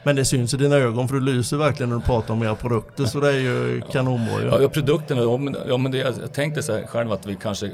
Men 0.02 0.16
det 0.16 0.25
syns 0.25 0.54
i 0.54 0.57
dina 0.57 0.76
ögon 0.76 1.09
för 1.09 1.14
du 1.14 1.21
lyser 1.21 1.57
verkligen 1.57 1.90
när 1.90 1.97
du 1.97 2.02
pratar 2.02 2.35
om 2.35 2.42
era 2.42 2.54
produkter 2.54 3.04
så 3.04 3.21
det 3.21 3.28
är 3.28 3.38
ju 3.40 3.83
kanonbra 3.92 4.42
Ja, 4.42 4.62
ja 4.62 4.69
produkterna, 4.69 5.23
ja, 5.69 5.76
men, 5.76 5.92
det, 5.92 5.99
jag 5.99 6.33
tänkte 6.33 6.62
så 6.62 6.73
här 6.73 6.87
själv 6.87 7.12
att 7.12 7.26
vi 7.26 7.37
kanske, 7.42 7.71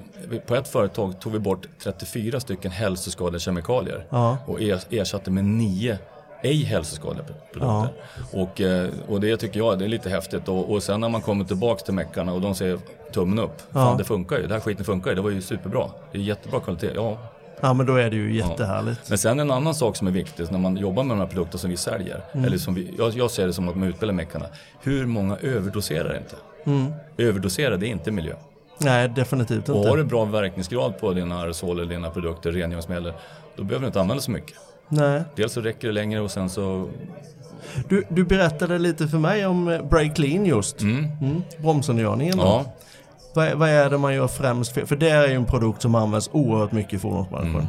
på 0.47 0.55
ett 0.55 0.69
företag 0.69 1.21
tog 1.21 1.33
vi 1.33 1.39
bort 1.39 1.67
34 1.83 2.41
stycken 2.41 2.71
hälsoskadliga 2.71 3.41
kemikalier 3.41 4.07
ja. 4.11 4.39
och 4.47 4.61
ersatte 4.91 5.31
med 5.31 5.45
9 5.45 5.99
ej 6.43 6.65
hälsoskadliga 6.65 7.25
produkter. 7.25 7.61
Ja. 7.61 7.89
Och, 8.33 8.61
eh, 8.61 8.91
och 9.09 9.21
det 9.21 9.37
tycker 9.37 9.59
jag 9.59 9.79
det 9.79 9.85
är 9.85 9.89
lite 9.89 10.11
häftigt. 10.11 10.49
Och, 10.49 10.71
och 10.71 10.83
sen 10.83 11.01
när 11.01 11.09
man 11.09 11.21
kommer 11.21 11.45
tillbaks 11.45 11.83
till 11.83 11.95
meckarna 11.95 12.33
och 12.33 12.41
de 12.41 12.55
säger 12.55 12.79
tummen 13.13 13.39
upp. 13.39 13.63
Fan 13.73 13.91
ja. 13.91 13.95
det 13.99 14.05
funkar 14.05 14.39
ju, 14.39 14.47
det 14.47 14.55
här 14.55 14.61
skiten 14.61 14.85
funkar 14.85 15.11
ju, 15.11 15.17
det 15.17 15.23
var 15.23 15.31
ju 15.31 15.43
superbra. 15.43 15.91
Det 16.13 16.19
är 16.19 16.23
jättebra 16.23 16.61
kvalitet. 16.61 16.91
Ja, 16.95 17.19
Ja 17.61 17.75
men 17.75 17.87
då 17.87 17.95
är 17.95 18.11
det 18.11 18.17
ju 18.17 18.37
jättehärligt. 18.37 19.01
Ja. 19.03 19.07
Men 19.09 19.19
sen 19.19 19.41
en 19.41 19.51
annan 19.51 19.75
sak 19.75 19.97
som 19.97 20.07
är 20.07 20.11
viktig 20.11 20.53
när 20.53 20.59
man 20.59 20.77
jobbar 20.77 21.03
med 21.03 21.17
de 21.17 21.21
här 21.21 21.29
produkterna 21.29 21.59
som 21.59 21.71
vi 21.71 21.77
säljer. 21.77 22.21
Mm. 22.33 22.45
Eller 22.45 22.59
som 22.59 22.75
vi, 22.75 22.95
jag, 22.99 23.13
jag 23.13 23.31
ser 23.31 23.47
det 23.47 23.53
som 23.53 23.69
att 23.69 23.77
man 23.77 23.89
utbildar 23.89 24.15
meckarna. 24.15 24.47
Hur 24.83 25.07
många 25.07 25.37
överdoserar 25.37 26.17
inte? 26.17 26.37
Mm. 26.65 26.93
Överdoserar 27.17 27.77
det 27.77 27.87
är 27.87 27.91
inte 27.91 28.11
miljö. 28.11 28.35
Nej 28.79 29.09
definitivt 29.09 29.57
inte. 29.57 29.73
Och 29.73 29.87
har 29.87 29.97
du 29.97 30.05
bra 30.05 30.25
verkningsgrad 30.25 30.99
på 30.99 31.13
dina 31.13 31.41
aerosoler, 31.41 31.85
dina 31.85 32.11
produkter, 32.11 32.53
rengöringsmedel. 32.53 33.13
Då 33.57 33.65
behöver 33.65 33.81
du 33.81 33.87
inte 33.87 34.01
använda 34.01 34.23
så 34.23 34.31
mycket. 34.31 34.57
Nej. 34.89 35.23
Dels 35.35 35.53
så 35.53 35.61
räcker 35.61 35.89
det 35.89 35.95
längre 35.95 36.21
och 36.21 36.31
sen 36.31 36.51
så 36.51 36.89
du, 37.89 38.05
du 38.09 38.25
berättade 38.25 38.79
lite 38.79 39.09
för 39.09 39.19
mig 39.19 39.47
om 39.47 39.81
Break 39.91 40.17
Clean 40.17 40.47
just. 40.47 40.81
Mm. 40.81 41.05
Mm. 41.21 41.43
Bromsrengörningen. 41.59 42.39
Ja. 42.39 42.65
Vad, 43.37 43.53
vad, 43.53 43.69
är 43.69 43.91
det 43.91 43.99
man 43.99 44.15
gör 44.15 44.29
främst 44.29 44.73
för? 44.73 44.87
För 44.87 44.97
det 44.97 45.11
är 45.11 45.29
ju 45.29 45.35
en 45.35 45.47
produkt 45.47 45.83
som 45.83 45.95
används 45.95 46.31
oerhört 46.33 46.73
mycket 46.73 46.93
i 46.93 46.99
fordonsbranschen. 46.99 47.55
Mm. 47.55 47.67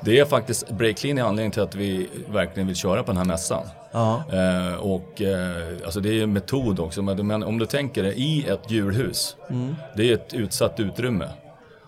Det 0.00 0.18
är 0.18 0.24
faktiskt 0.24 0.70
Breakclean 0.70 1.18
är 1.18 1.22
anledningen 1.22 1.52
till 1.52 1.62
att 1.62 1.74
vi 1.74 2.08
verkligen 2.28 2.66
vill 2.66 2.76
köra 2.76 3.02
på 3.02 3.06
den 3.06 3.16
här 3.16 3.24
mässan. 3.24 3.66
Ja. 3.92 4.22
Eh, 4.32 4.74
och 4.74 5.22
eh, 5.22 5.66
alltså 5.84 6.00
det 6.00 6.18
är 6.18 6.22
en 6.22 6.32
metod 6.32 6.80
också, 6.80 7.02
men 7.02 7.42
om 7.42 7.58
du 7.58 7.66
tänker 7.66 8.02
dig 8.02 8.14
i 8.16 8.46
ett 8.48 8.70
djurhus. 8.70 9.36
Mm. 9.50 9.76
Det 9.96 10.10
är 10.10 10.14
ett 10.14 10.34
utsatt 10.34 10.80
utrymme. 10.80 11.28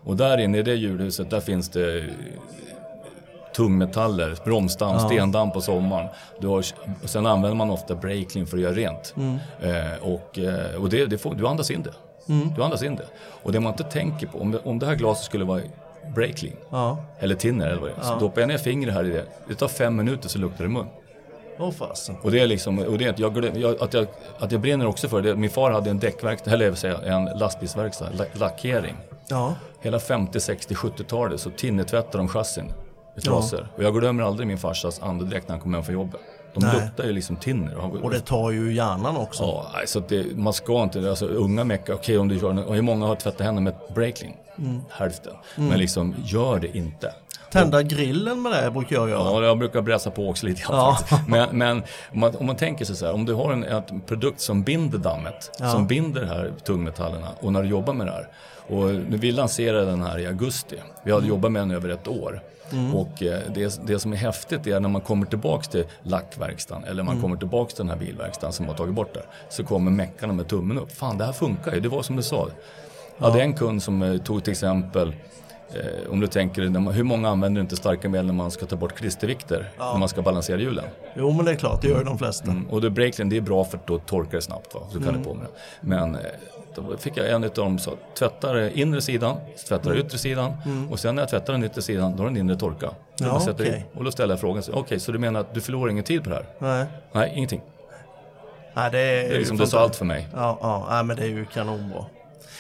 Och 0.05 0.17
där 0.17 0.39
inne 0.39 0.59
i 0.59 0.62
det 0.62 0.75
djurhuset, 0.75 1.31
där 1.31 1.41
finns 1.41 1.69
det 1.69 2.05
tungmetaller, 3.55 4.39
bromsdamm, 4.45 4.93
ja. 4.93 4.99
stendamm 4.99 5.51
på 5.51 5.61
sommaren. 5.61 6.09
Du 6.41 6.47
har, 6.47 6.65
sen 7.05 7.27
använder 7.27 7.57
man 7.57 7.71
ofta 7.71 7.95
breakclean 7.95 8.47
för 8.47 8.57
att 8.57 8.62
göra 8.62 8.75
rent. 8.75 9.15
Mm. 9.17 9.39
Eh, 9.62 10.03
och 10.03 10.39
eh, 10.39 10.83
och 10.83 10.89
det, 10.89 11.07
det 11.07 11.19
får, 11.19 11.35
du 11.35 11.49
andas 11.49 11.71
in 11.71 11.83
det. 11.83 11.93
Mm. 12.29 12.55
Du 12.57 12.62
andas 12.62 12.83
in 12.83 12.97
det. 12.97 13.07
Och 13.43 13.52
det 13.52 13.61
man 13.61 13.73
inte 13.73 13.85
tänker 13.85 14.26
på, 14.26 14.38
om 14.38 14.50
det, 14.50 14.59
om 14.64 14.79
det 14.79 14.87
här 14.87 14.95
glaset 14.95 15.25
skulle 15.25 15.45
vara 15.45 15.61
breakling, 16.14 16.57
ja. 16.71 16.99
eller 17.19 17.35
tinner 17.35 17.67
eller 17.67 17.81
vad 17.81 17.88
det 17.88 17.95
är, 17.95 17.99
ja. 17.99 18.05
så 18.05 18.19
doppar 18.19 18.41
jag 18.41 18.49
ner 18.49 18.59
fingret 18.59 18.95
här 18.95 19.05
i 19.05 19.11
det. 19.11 19.25
Det 19.49 19.55
tar 19.55 19.69
fem 19.69 19.97
minuter 19.97 20.29
så 20.29 20.38
luktar 20.38 20.64
det 20.64 20.71
mun. 20.71 20.87
Oh, 21.59 21.71
fasen. 21.71 22.17
Och 22.23 22.31
det 22.31 22.41
är 22.41 22.47
liksom, 22.47 22.79
och 22.79 22.99
det 22.99 23.05
är, 23.05 23.14
jag, 23.17 23.57
jag, 23.57 23.83
att, 23.83 23.95
jag, 23.95 24.07
att 24.38 24.52
jag 24.52 24.61
brinner 24.61 24.87
också 24.87 25.09
för 25.09 25.23
det. 25.23 25.37
Min 25.37 25.50
far 25.50 25.71
hade 25.71 25.91
en 25.91 25.99
däckverkstad, 25.99 26.50
eller 26.50 26.64
jag 26.64 26.73
vill 26.73 26.81
säga 26.81 26.99
en 26.99 27.25
lastbilsverkstad, 27.25 28.09
lackering. 28.33 28.97
Ja. 29.29 29.55
Hela 29.81 29.99
50, 29.99 30.41
60, 30.41 30.75
70-talet 30.75 31.41
så 31.41 31.50
tinnertvättade 31.50 32.19
de 32.19 32.29
chassin 32.29 32.73
med 33.14 33.25
trasor. 33.25 33.61
Ja. 33.61 33.76
Och 33.76 33.83
jag 33.83 33.95
glömmer 33.95 34.23
aldrig 34.23 34.47
min 34.47 34.59
farsas 34.59 35.02
andedräkt 35.02 35.49
när 35.49 35.55
han 35.55 35.61
kom 35.61 35.75
hem 35.75 35.85
från 35.85 35.95
jobbet. 35.95 36.21
De 36.54 36.61
Nej. 36.61 36.80
luktar 36.80 37.04
ju 37.04 37.12
liksom 37.12 37.37
tinner. 37.37 38.04
Och 38.04 38.11
det 38.11 38.21
tar 38.21 38.50
ju 38.50 38.75
hjärnan 38.75 39.16
också. 39.16 39.42
Ja, 39.42 39.73
så 39.87 40.00
det, 40.00 40.37
man 40.37 40.52
ska 40.52 40.82
inte, 40.82 41.11
alltså 41.11 41.26
unga 41.26 41.64
meckar, 41.64 41.94
okej 41.94 42.02
okay, 42.02 42.18
om 42.18 42.28
du 42.28 42.37
gör 42.37 42.68
och 42.68 42.75
hur 42.75 42.82
många 42.82 43.06
har 43.06 43.16
tvättat 43.16 43.40
händerna 43.40 43.61
med 43.61 43.94
breakling? 43.94 44.37
Mm. 44.59 44.80
Hälften. 44.90 45.32
Mm. 45.56 45.68
Men 45.68 45.78
liksom, 45.78 46.14
gör 46.25 46.59
det 46.59 46.76
inte. 46.76 47.14
Tända 47.52 47.78
och, 47.78 47.85
grillen 47.85 48.42
med 48.42 48.52
det 48.52 48.71
brukar 48.71 48.97
jag 48.97 49.09
göra. 49.09 49.40
Ja, 49.40 49.44
jag 49.44 49.59
brukar 49.59 49.82
bräsa 49.82 50.11
på 50.11 50.28
också 50.28 50.47
lite 50.47 50.62
grann 50.62 50.76
ja. 50.76 50.97
faktiskt. 50.97 51.28
Men, 51.28 51.59
men 51.59 51.82
om, 52.12 52.21
man, 52.21 52.37
om 52.37 52.47
man 52.47 52.56
tänker 52.56 52.85
sig 52.85 52.97
så 52.97 53.06
här, 53.06 53.12
om 53.12 53.25
du 53.25 53.35
har 53.35 53.52
en, 53.52 53.64
en 53.64 54.00
produkt 54.00 54.40
som 54.40 54.62
binder 54.62 54.99
dammet, 54.99 55.50
ja. 55.59 55.71
som 55.71 55.87
binder 55.87 56.21
de 56.21 56.26
här 56.26 56.52
tungmetallerna 56.64 57.28
och 57.40 57.52
när 57.52 57.62
du 57.62 57.68
jobbar 57.68 57.94
med 57.94 58.06
det 58.06 58.12
här. 58.12 58.28
Och 58.66 58.90
vi 59.09 59.32
lanserade 59.32 59.85
den 59.85 60.02
här 60.02 60.18
i 60.18 60.26
augusti. 60.26 60.76
Vi 61.04 61.11
hade 61.11 61.23
mm. 61.23 61.28
jobbat 61.28 61.52
med 61.52 61.62
den 61.62 61.71
över 61.71 61.88
ett 61.88 62.09
år. 62.09 62.42
Mm. 62.73 62.95
Och 62.95 63.23
eh, 63.23 63.41
det, 63.55 63.81
det 63.87 63.99
som 63.99 64.12
är 64.12 64.17
häftigt 64.17 64.67
är 64.67 64.81
när 64.81 64.88
man 64.88 65.00
kommer 65.00 65.26
tillbaks 65.26 65.69
till 65.69 65.85
lackverkstan 66.02 66.85
eller 66.85 67.02
man 67.02 67.12
mm. 67.12 67.23
kommer 67.23 67.37
tillbaks 67.37 67.75
till 67.75 67.85
den 67.87 67.91
här 67.91 68.07
bilverkstan 68.07 68.52
som 68.52 68.67
har 68.67 68.75
tagit 68.75 68.95
bort 68.95 69.14
det. 69.14 69.23
Så 69.49 69.64
kommer 69.64 69.91
meckarna 69.91 70.33
med 70.33 70.49
tummen 70.49 70.79
upp. 70.79 70.93
Fan 70.93 71.19
det 71.19 71.25
här 71.25 71.33
funkar 71.33 71.75
ju, 71.75 71.81
det 71.81 71.88
var 71.88 72.02
som 72.02 72.17
du 72.17 72.23
sa. 72.23 72.49
Jag 73.19 73.26
hade 73.26 73.43
en 73.43 73.55
kund 73.55 73.83
som 73.83 74.02
eh, 74.02 74.19
tog 74.19 74.45
till 74.45 74.50
exempel 74.50 75.14
Eh, 75.75 76.11
om 76.11 76.21
du 76.21 76.26
tänker, 76.26 76.93
hur 76.93 77.02
många 77.02 77.29
använder 77.29 77.61
inte 77.61 77.76
starka 77.76 78.09
medel 78.09 78.26
när 78.26 78.33
man 78.33 78.50
ska 78.50 78.67
ta 78.67 78.76
bort 78.76 78.95
klistervikter? 78.95 79.71
Ja. 79.79 79.93
När 79.93 79.99
man 79.99 80.09
ska 80.09 80.23
balansera 80.23 80.61
hjulen? 80.61 80.85
Jo 81.17 81.33
men 81.33 81.45
det 81.45 81.50
är 81.50 81.57
klart, 81.57 81.83
det 81.83 81.88
gör 81.88 81.99
ju 81.99 82.05
de 82.05 82.19
flesta. 82.19 82.50
Mm. 82.50 82.71
Och 82.71 82.81
det 82.81 82.91
det 82.91 83.37
är 83.37 83.41
bra 83.41 83.64
för 83.64 83.79
att 83.79 83.87
då 83.87 83.99
torkar 83.99 84.33
det 84.33 84.43
snabbt. 84.43 84.75
Va? 84.75 84.81
Så 84.88 84.99
kan 84.99 85.09
mm. 85.09 85.23
det 85.23 85.29
på 85.29 85.35
med 85.35 85.45
det. 85.45 85.50
Men 85.81 86.17
då 86.75 86.97
fick 86.97 87.17
jag 87.17 87.31
en 87.31 87.45
av 87.45 87.50
dem 87.50 87.79
som 87.79 87.95
tvättar 88.19 88.79
inre 88.79 89.00
sidan, 89.00 89.37
tvättar 89.69 89.91
mm. 89.91 90.07
yttre 90.07 90.19
sidan 90.19 90.52
mm. 90.64 90.93
och 90.93 91.00
sen 91.00 91.14
när 91.14 91.23
jag 91.23 91.29
tvättar 91.31 91.52
den 91.52 91.64
yttre 91.64 91.83
sidan 91.83 92.17
då 92.17 92.23
har 92.23 92.29
den 92.29 92.37
inre 92.37 92.57
torka. 92.57 92.91
Ja, 93.19 93.50
okay. 93.50 93.83
Och 93.95 94.05
då 94.05 94.11
ställer 94.11 94.33
jag 94.35 94.41
frågan, 94.41 94.62
okej 94.69 94.81
okay, 94.81 94.99
så 94.99 95.12
du 95.12 95.19
menar 95.19 95.41
att 95.41 95.55
du 95.55 95.61
förlorar 95.61 95.91
ingen 95.91 96.05
tid 96.05 96.25
på 96.25 96.31
det 96.31 96.37
här? 96.37 96.47
Nej. 96.59 96.87
Nej, 97.12 97.33
ingenting. 97.35 97.61
Nej, 98.75 98.91
det 98.91 98.99
är, 98.99 99.29
det 99.29 99.35
är 99.35 99.38
liksom 99.38 99.57
det 99.57 99.67
sa 99.67 99.81
allt 99.81 99.97
för 99.97 100.05
mig. 100.05 100.29
Ja, 100.35 100.59
ja, 100.91 101.02
men 101.02 101.17
det 101.17 101.23
är 101.23 101.29
ju 101.29 101.45
kanonbra. 101.45 102.05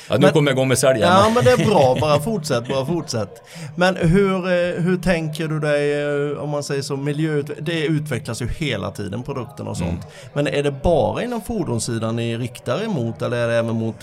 Ja, 0.08 0.18
nu 0.18 0.28
kommer 0.28 0.50
jag 0.50 0.56
igång 0.56 0.68
med 0.68 0.78
säljen. 0.78 1.08
Ja, 1.08 1.32
men 1.34 1.44
det 1.44 1.50
är 1.50 1.66
bra. 1.66 1.96
Bara 2.00 2.20
fortsätt, 2.20 2.68
bara 2.68 2.86
fortsätt. 2.86 3.42
Men 3.76 3.96
hur, 3.96 4.36
eh, 4.36 4.82
hur 4.82 4.96
tänker 4.96 5.48
du 5.48 5.60
dig, 5.60 6.02
eh, 6.02 6.38
om 6.38 6.50
man 6.50 6.62
säger 6.62 6.82
så, 6.82 6.96
miljö... 6.96 7.42
Det 7.60 7.86
utvecklas 7.86 8.42
ju 8.42 8.48
hela 8.48 8.90
tiden, 8.90 9.22
produkterna 9.22 9.70
och 9.70 9.76
sånt. 9.76 9.90
Mm. 9.90 10.04
Men 10.32 10.46
är 10.46 10.62
det 10.62 10.70
bara 10.82 11.22
inom 11.22 11.42
fordonssidan 11.42 12.16
ni 12.16 12.38
riktar 12.38 12.84
emot 12.84 13.22
eller 13.22 13.36
är 13.36 13.48
det 13.48 13.54
även 13.54 13.74
mot 13.74 13.96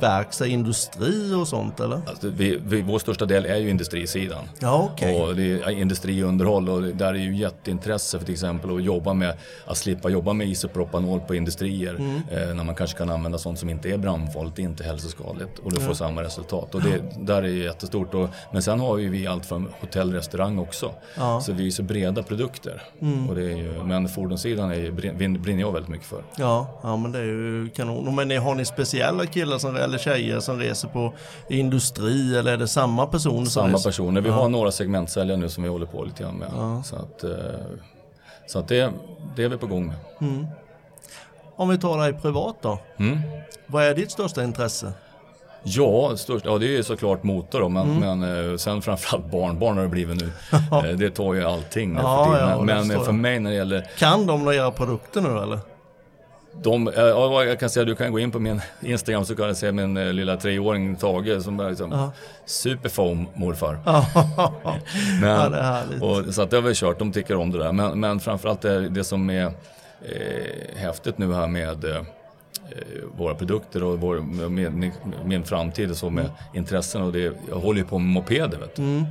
verkstad, 0.00 0.46
industri 0.46 1.34
och 1.34 1.48
sånt 1.48 1.80
eller? 1.80 2.00
Alltså, 2.06 2.28
vi, 2.28 2.60
vi, 2.66 2.82
vår 2.82 2.98
största 2.98 3.24
del 3.24 3.46
är 3.46 3.56
ju 3.56 3.70
industrisidan. 3.70 4.44
Ja, 4.58 4.90
okay. 4.94 5.14
Och 5.14 5.36
det 5.36 5.52
är 5.52 5.70
industriunderhåll 5.70 6.68
och 6.68 6.82
där 6.82 7.14
är 7.14 7.14
ju 7.14 7.36
jätteintresse 7.36 8.18
för 8.18 8.24
till 8.24 8.34
exempel 8.34 8.76
att 8.76 8.84
jobba 8.84 9.14
med, 9.14 9.34
att 9.66 9.76
slippa 9.76 10.08
jobba 10.08 10.32
med 10.32 10.48
isopropanol 10.48 11.20
på 11.20 11.34
industrier. 11.34 11.94
Mm. 11.94 12.22
Eh, 12.30 12.54
när 12.54 12.64
man 12.64 12.74
kanske 12.74 12.98
kan 12.98 13.10
använda 13.10 13.38
sånt 13.38 13.58
som 13.58 13.68
inte 13.68 13.90
är 13.90 13.98
brandfarligt, 13.98 14.58
inte 14.58 14.84
hälsoskadligt 14.84 15.15
skadligt 15.16 15.58
och 15.58 15.72
du 15.72 15.80
får 15.80 15.94
samma 15.94 16.22
resultat. 16.22 16.74
Och 16.74 16.82
det 16.82 17.02
där 17.18 17.42
är 17.42 17.48
jättestort. 17.48 18.14
Och, 18.14 18.28
men 18.52 18.62
sen 18.62 18.80
har 18.80 18.98
ju 18.98 19.08
vi 19.08 19.26
allt 19.26 19.46
från 19.46 19.72
hotell, 19.80 20.12
restaurang 20.12 20.58
också. 20.58 20.90
Ja. 21.16 21.40
Så 21.40 21.52
vi 21.52 21.66
är 21.66 21.70
så 21.70 21.82
breda 21.82 22.22
produkter. 22.22 22.82
Mm. 23.00 23.28
Och 23.28 23.34
det 23.34 23.42
är 23.42 23.56
ju, 23.56 23.82
men 23.84 24.08
fordonssidan 24.08 24.70
är 24.70 24.74
ju, 24.74 24.92
brinner 25.38 25.60
jag 25.60 25.72
väldigt 25.72 25.90
mycket 25.90 26.06
för. 26.06 26.22
Ja, 26.36 26.80
ja 26.82 26.96
men 26.96 27.12
det 27.12 27.18
är 27.18 27.24
ju 27.24 27.68
kanon. 27.74 28.14
Men 28.14 28.38
har 28.38 28.54
ni 28.54 28.64
speciella 28.64 29.26
killar 29.26 29.58
som, 29.58 29.76
eller 29.76 29.98
tjejer 29.98 30.40
som 30.40 30.58
reser 30.58 30.88
på 30.88 31.14
industri 31.48 32.36
eller 32.36 32.52
är 32.52 32.56
det 32.56 32.68
samma 32.68 33.06
personer? 33.06 33.46
Samma 33.46 33.78
personer. 33.78 34.20
Vi 34.20 34.28
ja. 34.28 34.34
har 34.34 34.48
några 34.48 34.70
segmentsäljare 34.70 35.38
nu 35.38 35.48
som 35.48 35.62
vi 35.62 35.68
håller 35.68 35.86
på 35.86 36.04
lite 36.04 36.22
grann 36.22 36.36
med. 36.36 36.48
Ja. 36.56 36.82
Så 36.82 36.96
att, 36.96 37.24
eh, 37.24 37.30
så 38.46 38.58
att 38.58 38.68
det, 38.68 38.92
det 39.36 39.44
är 39.44 39.48
vi 39.48 39.56
på 39.56 39.66
gång 39.66 39.86
med. 39.86 39.96
Mm. 40.20 40.46
Om 41.56 41.68
vi 41.68 41.78
tar 41.78 41.98
dig 41.98 42.12
privat 42.12 42.56
då. 42.62 42.78
Mm. 42.96 43.18
Vad 43.66 43.84
är 43.84 43.94
ditt 43.94 44.10
största 44.10 44.44
intresse? 44.44 44.92
Ja, 45.62 46.16
störst, 46.16 46.44
ja 46.44 46.58
det 46.58 46.76
är 46.76 46.82
såklart 46.82 47.22
motor 47.22 47.60
då, 47.60 47.68
men, 47.68 47.90
mm. 47.90 48.18
men 48.18 48.50
eh, 48.50 48.56
sen 48.56 48.82
framförallt 48.82 49.30
barnbarn 49.30 49.76
har 49.76 49.82
det 49.82 49.88
blivit 49.88 50.20
nu. 50.20 50.30
Eh, 50.72 50.96
det 50.96 51.10
tar 51.10 51.34
ju 51.34 51.44
allting 51.44 51.96
ja, 51.96 52.24
för 52.24 52.32
tiden. 52.32 52.66
men, 52.66 52.88
men 52.88 53.04
för 53.04 53.12
mig 53.12 53.40
när 53.40 53.50
det 53.50 53.56
gäller... 53.56 53.86
Kan 53.98 54.26
de 54.26 54.54
göra 54.54 54.70
produkter 54.70 55.20
nu 55.20 55.28
eller? 55.28 55.58
De, 56.62 56.92
ja, 56.96 57.44
jag 57.44 57.60
kan 57.60 57.70
säga, 57.70 57.84
du 57.84 57.94
kan 57.94 58.12
gå 58.12 58.18
in 58.18 58.30
på 58.30 58.38
min 58.38 58.60
Instagram 58.80 59.24
så 59.24 59.36
kan 59.36 59.48
du 59.48 59.54
se 59.54 59.72
min 59.72 59.96
eh, 59.96 60.12
lilla 60.12 60.36
treåring 60.36 60.96
Tage 60.96 61.42
som 61.42 61.60
är 61.60 61.68
liksom 61.68 61.92
ja. 61.92 62.12
superfoam 62.46 63.26
morfar. 63.34 63.78
men, 65.20 65.52
ja. 65.52 65.82
Och, 66.00 66.34
så 66.34 66.42
att 66.42 66.50
det 66.50 66.56
har 66.56 66.62
vi 66.62 66.74
kört, 66.74 66.98
de 66.98 67.12
tycker 67.12 67.36
om 67.36 67.50
det 67.50 67.58
där. 67.58 67.72
Men, 67.72 68.00
men 68.00 68.20
framförallt 68.20 68.60
det, 68.60 68.88
det 68.88 69.04
som 69.04 69.30
är 69.30 69.44
eh, 69.44 69.52
häftigt 70.76 71.18
nu 71.18 71.34
här 71.34 71.46
med 71.46 71.84
eh, 71.84 71.96
Eh, 71.96 72.02
våra 73.16 73.34
produkter 73.34 73.82
och 73.82 74.00
vår, 74.00 74.18
med, 74.48 74.92
min 75.24 75.44
framtid 75.44 75.90
och 75.90 75.96
så 75.96 76.10
med 76.10 76.24
mm. 76.24 76.36
intressen. 76.54 77.02
Och 77.02 77.12
det, 77.12 77.32
jag 77.48 77.56
håller 77.56 77.80
ju 77.80 77.86
på 77.86 77.98
med 77.98 78.08
mopeder 78.08 78.58
vet 78.58 78.76
du. 78.76 78.82
Mm. 78.82 79.04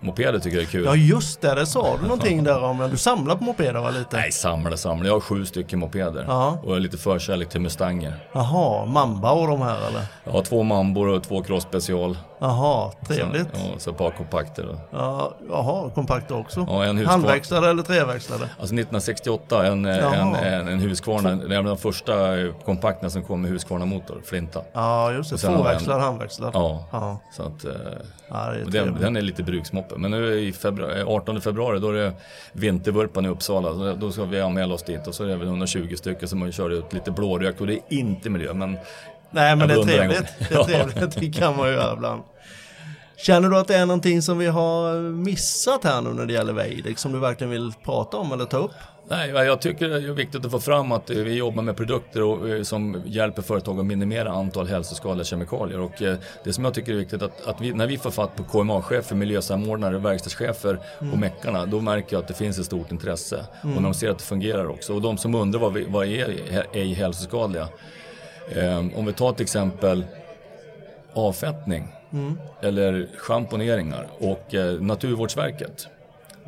Mopeder 0.00 0.38
tycker 0.38 0.56
jag 0.56 0.66
är 0.66 0.70
kul. 0.70 0.84
Ja 0.84 0.96
just 0.96 1.40
det, 1.40 1.54
det 1.54 1.66
sa 1.66 1.96
du 1.96 2.02
någonting 2.02 2.44
där 2.44 2.64
om. 2.64 2.88
Du 2.90 2.96
samlar 2.96 3.36
på 3.36 3.44
mopeder 3.44 3.80
va 3.80 3.90
lite? 3.90 4.16
Nej, 4.16 4.32
samlar 4.32 4.76
samlar. 4.76 5.06
Jag 5.06 5.12
har 5.12 5.20
sju 5.20 5.46
stycken 5.46 5.78
mopeder. 5.78 6.24
Aha. 6.28 6.58
Och 6.62 6.68
jag 6.68 6.74
har 6.74 6.80
lite 6.80 6.98
förkärlek 6.98 7.48
till 7.48 7.60
Mustanger. 7.60 8.14
Jaha, 8.32 8.86
Mamba 8.86 9.32
och 9.32 9.48
de 9.48 9.62
här 9.62 9.88
eller? 9.88 10.02
Jag 10.24 10.32
har 10.32 10.42
två 10.42 10.62
Mambor 10.62 11.08
och 11.08 11.22
två 11.22 11.42
Cross 11.42 11.62
Special. 11.62 12.16
Jaha, 12.38 12.92
trevligt. 13.06 13.56
Så, 13.56 13.70
ja, 13.72 13.78
så 13.78 13.90
ett 13.90 13.98
par 13.98 14.10
kompakter. 14.10 14.62
Då. 14.62 14.78
Ja, 14.90 15.34
jaha, 15.50 15.90
kompakter 15.90 16.36
också? 16.36 16.66
Ja, 16.68 16.84
en 16.84 17.06
Handväxlade 17.06 17.70
eller 17.70 17.82
treväxlade? 17.82 18.42
Alltså 18.42 18.74
1968, 18.74 19.66
en, 19.66 19.84
en, 19.84 20.34
en, 20.34 20.68
en 20.68 20.80
Husqvarna. 20.80 21.34
Det 21.34 21.56
är 21.56 21.62
de 21.62 21.78
första 21.78 22.14
kompakterna 22.64 23.10
som 23.10 23.22
kom 23.22 23.42
med 23.42 23.50
Husqvarna-motor, 23.50 24.22
Flinta. 24.24 24.62
Ja, 24.72 25.12
just 25.12 25.30
det. 25.30 25.38
Tvåväxlad, 25.38 26.00
handväxlad. 26.00 26.50
Ja, 26.54 26.84
ja. 26.92 27.18
så 27.32 27.42
att... 27.42 27.64
Eh, 27.64 27.72
ja, 28.28 28.52
den, 28.66 28.96
den, 29.00 29.16
är 29.16 29.22
lite 29.22 29.42
bruksmoppe. 29.42 29.94
Men 29.96 30.10
nu 30.10 30.40
i 30.40 30.52
februari, 30.52 31.02
18 31.02 31.40
februari, 31.40 31.78
då 31.78 31.88
är 31.88 31.94
det 31.94 32.12
vintervurpan 32.52 33.24
i 33.24 33.28
Uppsala. 33.28 33.94
Då 33.94 34.12
ska 34.12 34.24
vi 34.24 34.40
anmäla 34.40 34.74
oss 34.74 34.82
dit 34.82 35.06
och 35.06 35.14
så 35.14 35.24
är 35.24 35.28
det 35.28 35.36
väl 35.36 35.48
120 35.48 35.94
stycken 35.96 36.28
som 36.28 36.52
kör 36.52 36.70
ut 36.70 36.92
lite 36.92 37.10
blårök 37.10 37.60
och 37.60 37.66
det 37.66 37.74
är 37.74 37.82
inte 37.88 38.30
miljö. 38.30 38.54
Men 38.54 38.78
Nej 39.30 39.56
men 39.56 39.68
det 39.68 39.74
är 39.74 39.82
trevligt. 39.82 40.26
Det 40.48 40.54
är 40.54 40.64
trevligt, 40.64 41.20
det 41.20 41.32
kan 41.32 41.56
man 41.56 41.68
ju 41.68 41.74
göra 41.74 41.92
ibland. 41.92 42.22
Känner 43.16 43.48
du 43.48 43.58
att 43.58 43.68
det 43.68 43.76
är 43.76 43.86
någonting 43.86 44.22
som 44.22 44.38
vi 44.38 44.46
har 44.46 44.94
missat 45.00 45.84
här 45.84 46.02
nu 46.02 46.10
när 46.10 46.26
det 46.26 46.32
gäller 46.32 46.52
Veidex 46.52 47.02
som 47.02 47.12
du 47.12 47.18
verkligen 47.18 47.50
vill 47.50 47.72
prata 47.84 48.16
om 48.16 48.32
eller 48.32 48.44
ta 48.44 48.56
upp? 48.56 48.74
Nej, 49.10 49.30
jag 49.30 49.60
tycker 49.60 49.88
det 49.88 49.96
är 49.96 50.00
viktigt 50.12 50.44
att 50.44 50.50
få 50.50 50.60
fram 50.60 50.92
att 50.92 51.10
vi 51.10 51.34
jobbar 51.34 51.62
med 51.62 51.76
produkter 51.76 52.56
eh, 52.56 52.62
som 52.62 53.02
hjälper 53.06 53.42
företag 53.42 53.78
att 53.78 53.86
minimera 53.86 54.30
antal 54.30 54.66
hälsoskadliga 54.66 55.24
kemikalier. 55.24 55.80
Och 55.80 56.02
eh, 56.02 56.16
det 56.44 56.52
som 56.52 56.64
jag 56.64 56.74
tycker 56.74 56.92
är 56.92 56.96
viktigt 56.96 57.22
att, 57.22 57.46
att 57.46 57.60
vi, 57.60 57.72
när 57.72 57.86
vi 57.86 57.98
får 57.98 58.10
fatt 58.10 58.36
på 58.36 58.42
KMA-chefer, 58.42 59.14
miljösamordnare, 59.14 59.98
verkstadschefer 59.98 60.78
mm. 61.00 61.12
och 61.12 61.18
meckarna, 61.18 61.66
då 61.66 61.80
märker 61.80 62.16
jag 62.16 62.22
att 62.22 62.28
det 62.28 62.34
finns 62.34 62.58
ett 62.58 62.66
stort 62.66 62.92
intresse. 62.92 63.46
Mm. 63.62 63.76
Och 63.76 63.82
när 63.82 63.88
de 63.88 63.94
ser 63.94 64.10
att 64.10 64.18
det 64.18 64.24
fungerar 64.24 64.68
också. 64.68 64.94
Och 64.94 65.02
de 65.02 65.18
som 65.18 65.34
undrar 65.34 65.60
vad, 65.60 65.72
vi, 65.72 65.86
vad 65.88 66.06
är 66.06 66.46
ej 66.72 66.94
hälsoskadliga? 66.94 67.68
Eh, 68.56 68.78
om 68.78 69.06
vi 69.06 69.12
tar 69.12 69.32
till 69.32 69.42
exempel 69.42 70.04
avfettning 71.12 71.88
mm. 72.12 72.38
eller 72.62 73.08
schamponeringar 73.16 74.08
och 74.18 74.54
eh, 74.54 74.80
Naturvårdsverket 74.80 75.88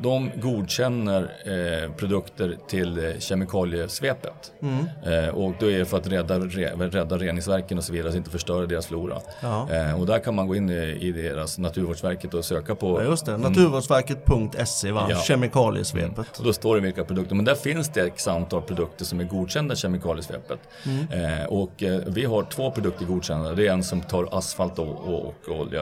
de 0.01 0.31
godkänner 0.35 1.21
eh, 1.45 1.91
produkter 1.91 2.57
till 2.67 3.05
eh, 3.05 3.19
kemikaliesvepet. 3.19 4.51
Mm. 4.61 4.85
Eh, 5.05 5.29
och 5.29 5.53
då 5.59 5.71
är 5.71 5.79
det 5.79 5.85
för 5.85 5.97
att 5.97 6.07
rädda, 6.07 6.39
rädda 6.39 7.17
reningsverken 7.17 7.77
och 7.77 7.83
så 7.83 7.93
vidare, 7.93 8.11
så 8.11 8.17
inte 8.17 8.29
förstöra 8.29 8.65
deras 8.65 8.87
flora. 8.87 9.21
Eh, 9.41 9.99
och 9.99 10.05
där 10.05 10.19
kan 10.19 10.35
man 10.35 10.47
gå 10.47 10.55
in 10.55 10.69
i, 10.69 10.97
i 11.01 11.11
deras 11.11 11.57
Naturvårdsverket 11.57 12.33
och 12.33 12.45
söka 12.45 12.75
på... 12.75 13.01
Ja, 13.01 13.09
just 13.09 13.25
det, 13.25 13.37
naturvårdsverket.se 13.37 14.91
va, 14.91 15.07
ja. 15.09 15.15
kemikaliesvepet. 15.15 16.17
Mm. 16.17 16.25
Och 16.37 16.43
då 16.43 16.53
står 16.53 16.75
det 16.75 16.81
vilka 16.81 17.03
produkter, 17.03 17.35
men 17.35 17.45
där 17.45 17.55
finns 17.55 17.89
det 17.89 18.01
ett 18.01 18.27
antal 18.27 18.61
produkter 18.61 19.05
som 19.05 19.19
är 19.19 19.23
godkända 19.23 19.75
kemikaliesvepet. 19.75 20.59
Mm. 20.85 21.39
Eh, 21.39 21.45
och 21.45 21.83
eh, 21.83 22.01
vi 22.07 22.25
har 22.25 22.43
två 22.43 22.71
produkter 22.71 23.05
godkända, 23.05 23.53
det 23.53 23.67
är 23.67 23.71
en 23.71 23.83
som 23.83 24.01
tar 24.01 24.37
asfalt 24.37 24.79
och, 24.79 24.87
och, 24.87 25.35
och 25.47 25.59
olja, 25.59 25.81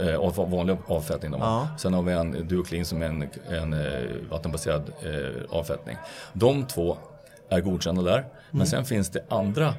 eh, 0.00 0.46
vanlig 0.46 0.76
avfettning. 0.86 1.34
Sen 1.78 1.94
har 1.94 2.02
vi 2.02 2.12
en 2.12 2.48
Duoclean 2.48 2.84
som 2.84 3.02
en, 3.04 3.28
en 3.50 3.72
eh, 3.72 4.30
vattenbaserad 4.30 4.92
eh, 5.02 5.58
avfettning. 5.58 5.96
De 6.32 6.66
två 6.66 6.96
är 7.48 7.60
godkända 7.60 8.02
där. 8.02 8.18
Mm. 8.18 8.28
Men 8.50 8.66
sen 8.66 8.84
finns 8.84 9.10
det 9.10 9.24
andra, 9.28 9.74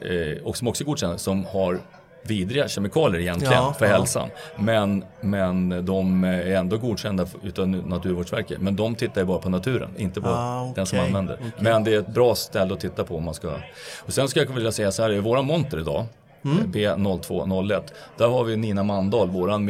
eh, 0.00 0.44
och 0.44 0.56
som 0.56 0.68
också 0.68 0.84
är 0.84 0.86
godkända, 0.86 1.18
som 1.18 1.44
har 1.44 1.80
vidriga 2.22 2.68
kemikalier 2.68 3.20
egentligen 3.20 3.54
ja, 3.54 3.74
för 3.78 3.86
ja. 3.86 3.92
hälsan. 3.92 4.28
Men, 4.56 5.04
men 5.20 5.84
de 5.86 6.24
är 6.24 6.46
ändå 6.46 6.78
godkända 6.78 7.26
utav 7.42 7.68
Naturvårdsverket. 7.68 8.60
Men 8.60 8.76
de 8.76 8.94
tittar 8.94 9.20
ju 9.20 9.26
bara 9.26 9.38
på 9.38 9.48
naturen, 9.48 9.90
inte 9.96 10.20
på 10.20 10.28
ah, 10.28 10.62
okay. 10.62 10.74
den 10.74 10.86
som 10.86 10.98
använder. 10.98 11.34
Okay. 11.34 11.50
Men 11.58 11.84
det 11.84 11.94
är 11.94 11.98
ett 11.98 12.14
bra 12.14 12.34
ställe 12.34 12.74
att 12.74 12.80
titta 12.80 13.04
på 13.04 13.16
om 13.16 13.24
man 13.24 13.34
ska... 13.34 13.50
Och 14.06 14.12
sen 14.12 14.28
ska 14.28 14.40
jag 14.40 14.54
vilja 14.54 14.72
säga 14.72 14.92
så 14.92 15.02
här, 15.02 15.12
i 15.12 15.20
våra 15.20 15.42
monter 15.42 15.78
idag 15.78 16.04
mm. 16.44 16.72
B0201. 16.72 17.82
Där 18.16 18.28
har 18.28 18.44
vi 18.44 18.56
Nina 18.56 18.82
Mandahl, 18.82 19.30
våran 19.30 19.64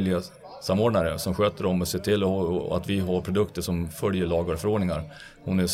miljösamordnare 0.56 1.18
som 1.18 1.34
sköter 1.34 1.64
dem 1.64 1.80
och 1.80 1.88
ser 1.88 1.98
till 1.98 2.24
att 2.72 2.86
vi 2.86 3.00
har 3.00 3.20
produkter 3.20 3.62
som 3.62 3.88
följer 3.88 4.26
lagar 4.26 4.54
och 4.54 4.60
förordningar. 4.60 5.02
Hon 5.44 5.60
är 5.60 5.68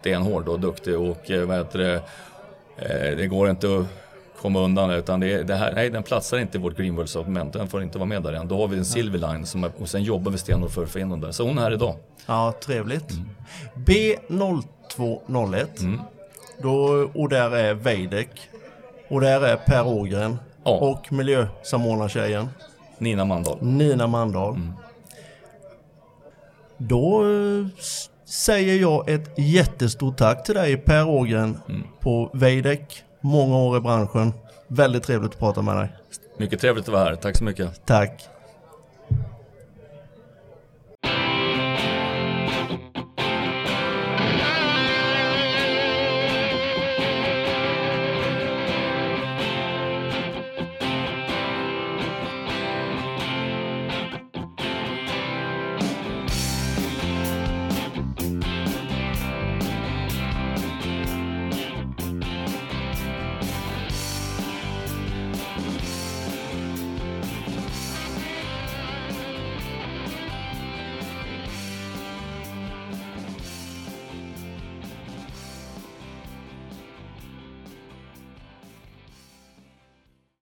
stenhård 0.00 0.48
och 0.48 0.60
duktig 0.60 0.98
och 0.98 1.30
eh, 1.30 1.46
vad 1.46 1.56
heter 1.56 1.78
det, 1.78 1.94
eh, 2.76 3.16
det 3.16 3.26
går 3.26 3.50
inte 3.50 3.78
att 3.78 3.86
komma 4.40 4.60
undan 4.60 4.90
utan 4.90 5.20
det, 5.20 5.42
det 5.42 5.54
här, 5.54 5.72
nej 5.74 5.90
den 5.90 6.02
platsar 6.02 6.38
inte 6.38 6.58
i 6.58 6.60
vårt 6.60 6.76
Greenworld-sortiment, 6.76 7.52
den 7.52 7.68
får 7.68 7.82
inte 7.82 7.98
vara 7.98 8.08
med 8.08 8.22
där 8.22 8.32
än. 8.32 8.48
Då 8.48 8.60
har 8.60 8.68
vi 8.68 8.78
en 8.78 8.84
Silverline 8.84 9.46
som 9.46 9.64
är, 9.64 9.70
och 9.78 9.88
sen 9.88 10.02
jobbar 10.02 10.32
vi 10.32 10.38
stenhårt 10.38 10.70
för 10.70 10.82
att 10.82 10.90
få 10.90 10.98
in 10.98 11.10
den 11.10 11.20
där. 11.20 11.32
Så 11.32 11.46
hon 11.46 11.58
är 11.58 11.62
här 11.62 11.72
idag. 11.72 11.96
Ja, 12.26 12.54
trevligt. 12.60 13.10
Mm. 13.10 13.28
B0201, 13.74 15.80
mm. 15.80 16.00
Då, 16.58 17.08
och 17.14 17.28
där 17.28 17.56
är 17.56 17.74
Veidek. 17.74 18.30
Och 19.08 19.20
där 19.20 19.40
är 19.40 19.56
Per 19.56 19.86
Ågren 19.86 20.38
ja. 20.64 20.70
och 20.70 21.12
miljösamordnartjejen. 21.12 22.48
Nina 23.02 23.24
Mandahl. 23.24 23.58
Nina 23.62 24.06
Mandahl. 24.06 24.54
Mm. 24.54 24.72
Då 26.78 27.22
eh, 27.22 27.66
säger 28.24 28.80
jag 28.80 29.08
ett 29.08 29.38
jättestort 29.38 30.16
tack 30.16 30.44
till 30.44 30.54
dig 30.54 30.76
Per 30.76 31.08
Ågren 31.08 31.58
mm. 31.68 31.82
på 32.00 32.30
Veidek. 32.34 33.04
Många 33.20 33.56
år 33.56 33.76
i 33.76 33.80
branschen. 33.80 34.32
Väldigt 34.68 35.02
trevligt 35.02 35.32
att 35.32 35.38
prata 35.38 35.62
med 35.62 35.76
dig. 35.76 35.88
Mycket 36.38 36.60
trevligt 36.60 36.84
att 36.84 36.92
vara 36.92 37.04
här. 37.04 37.14
Tack 37.16 37.36
så 37.36 37.44
mycket. 37.44 37.86
Tack. 37.86 38.28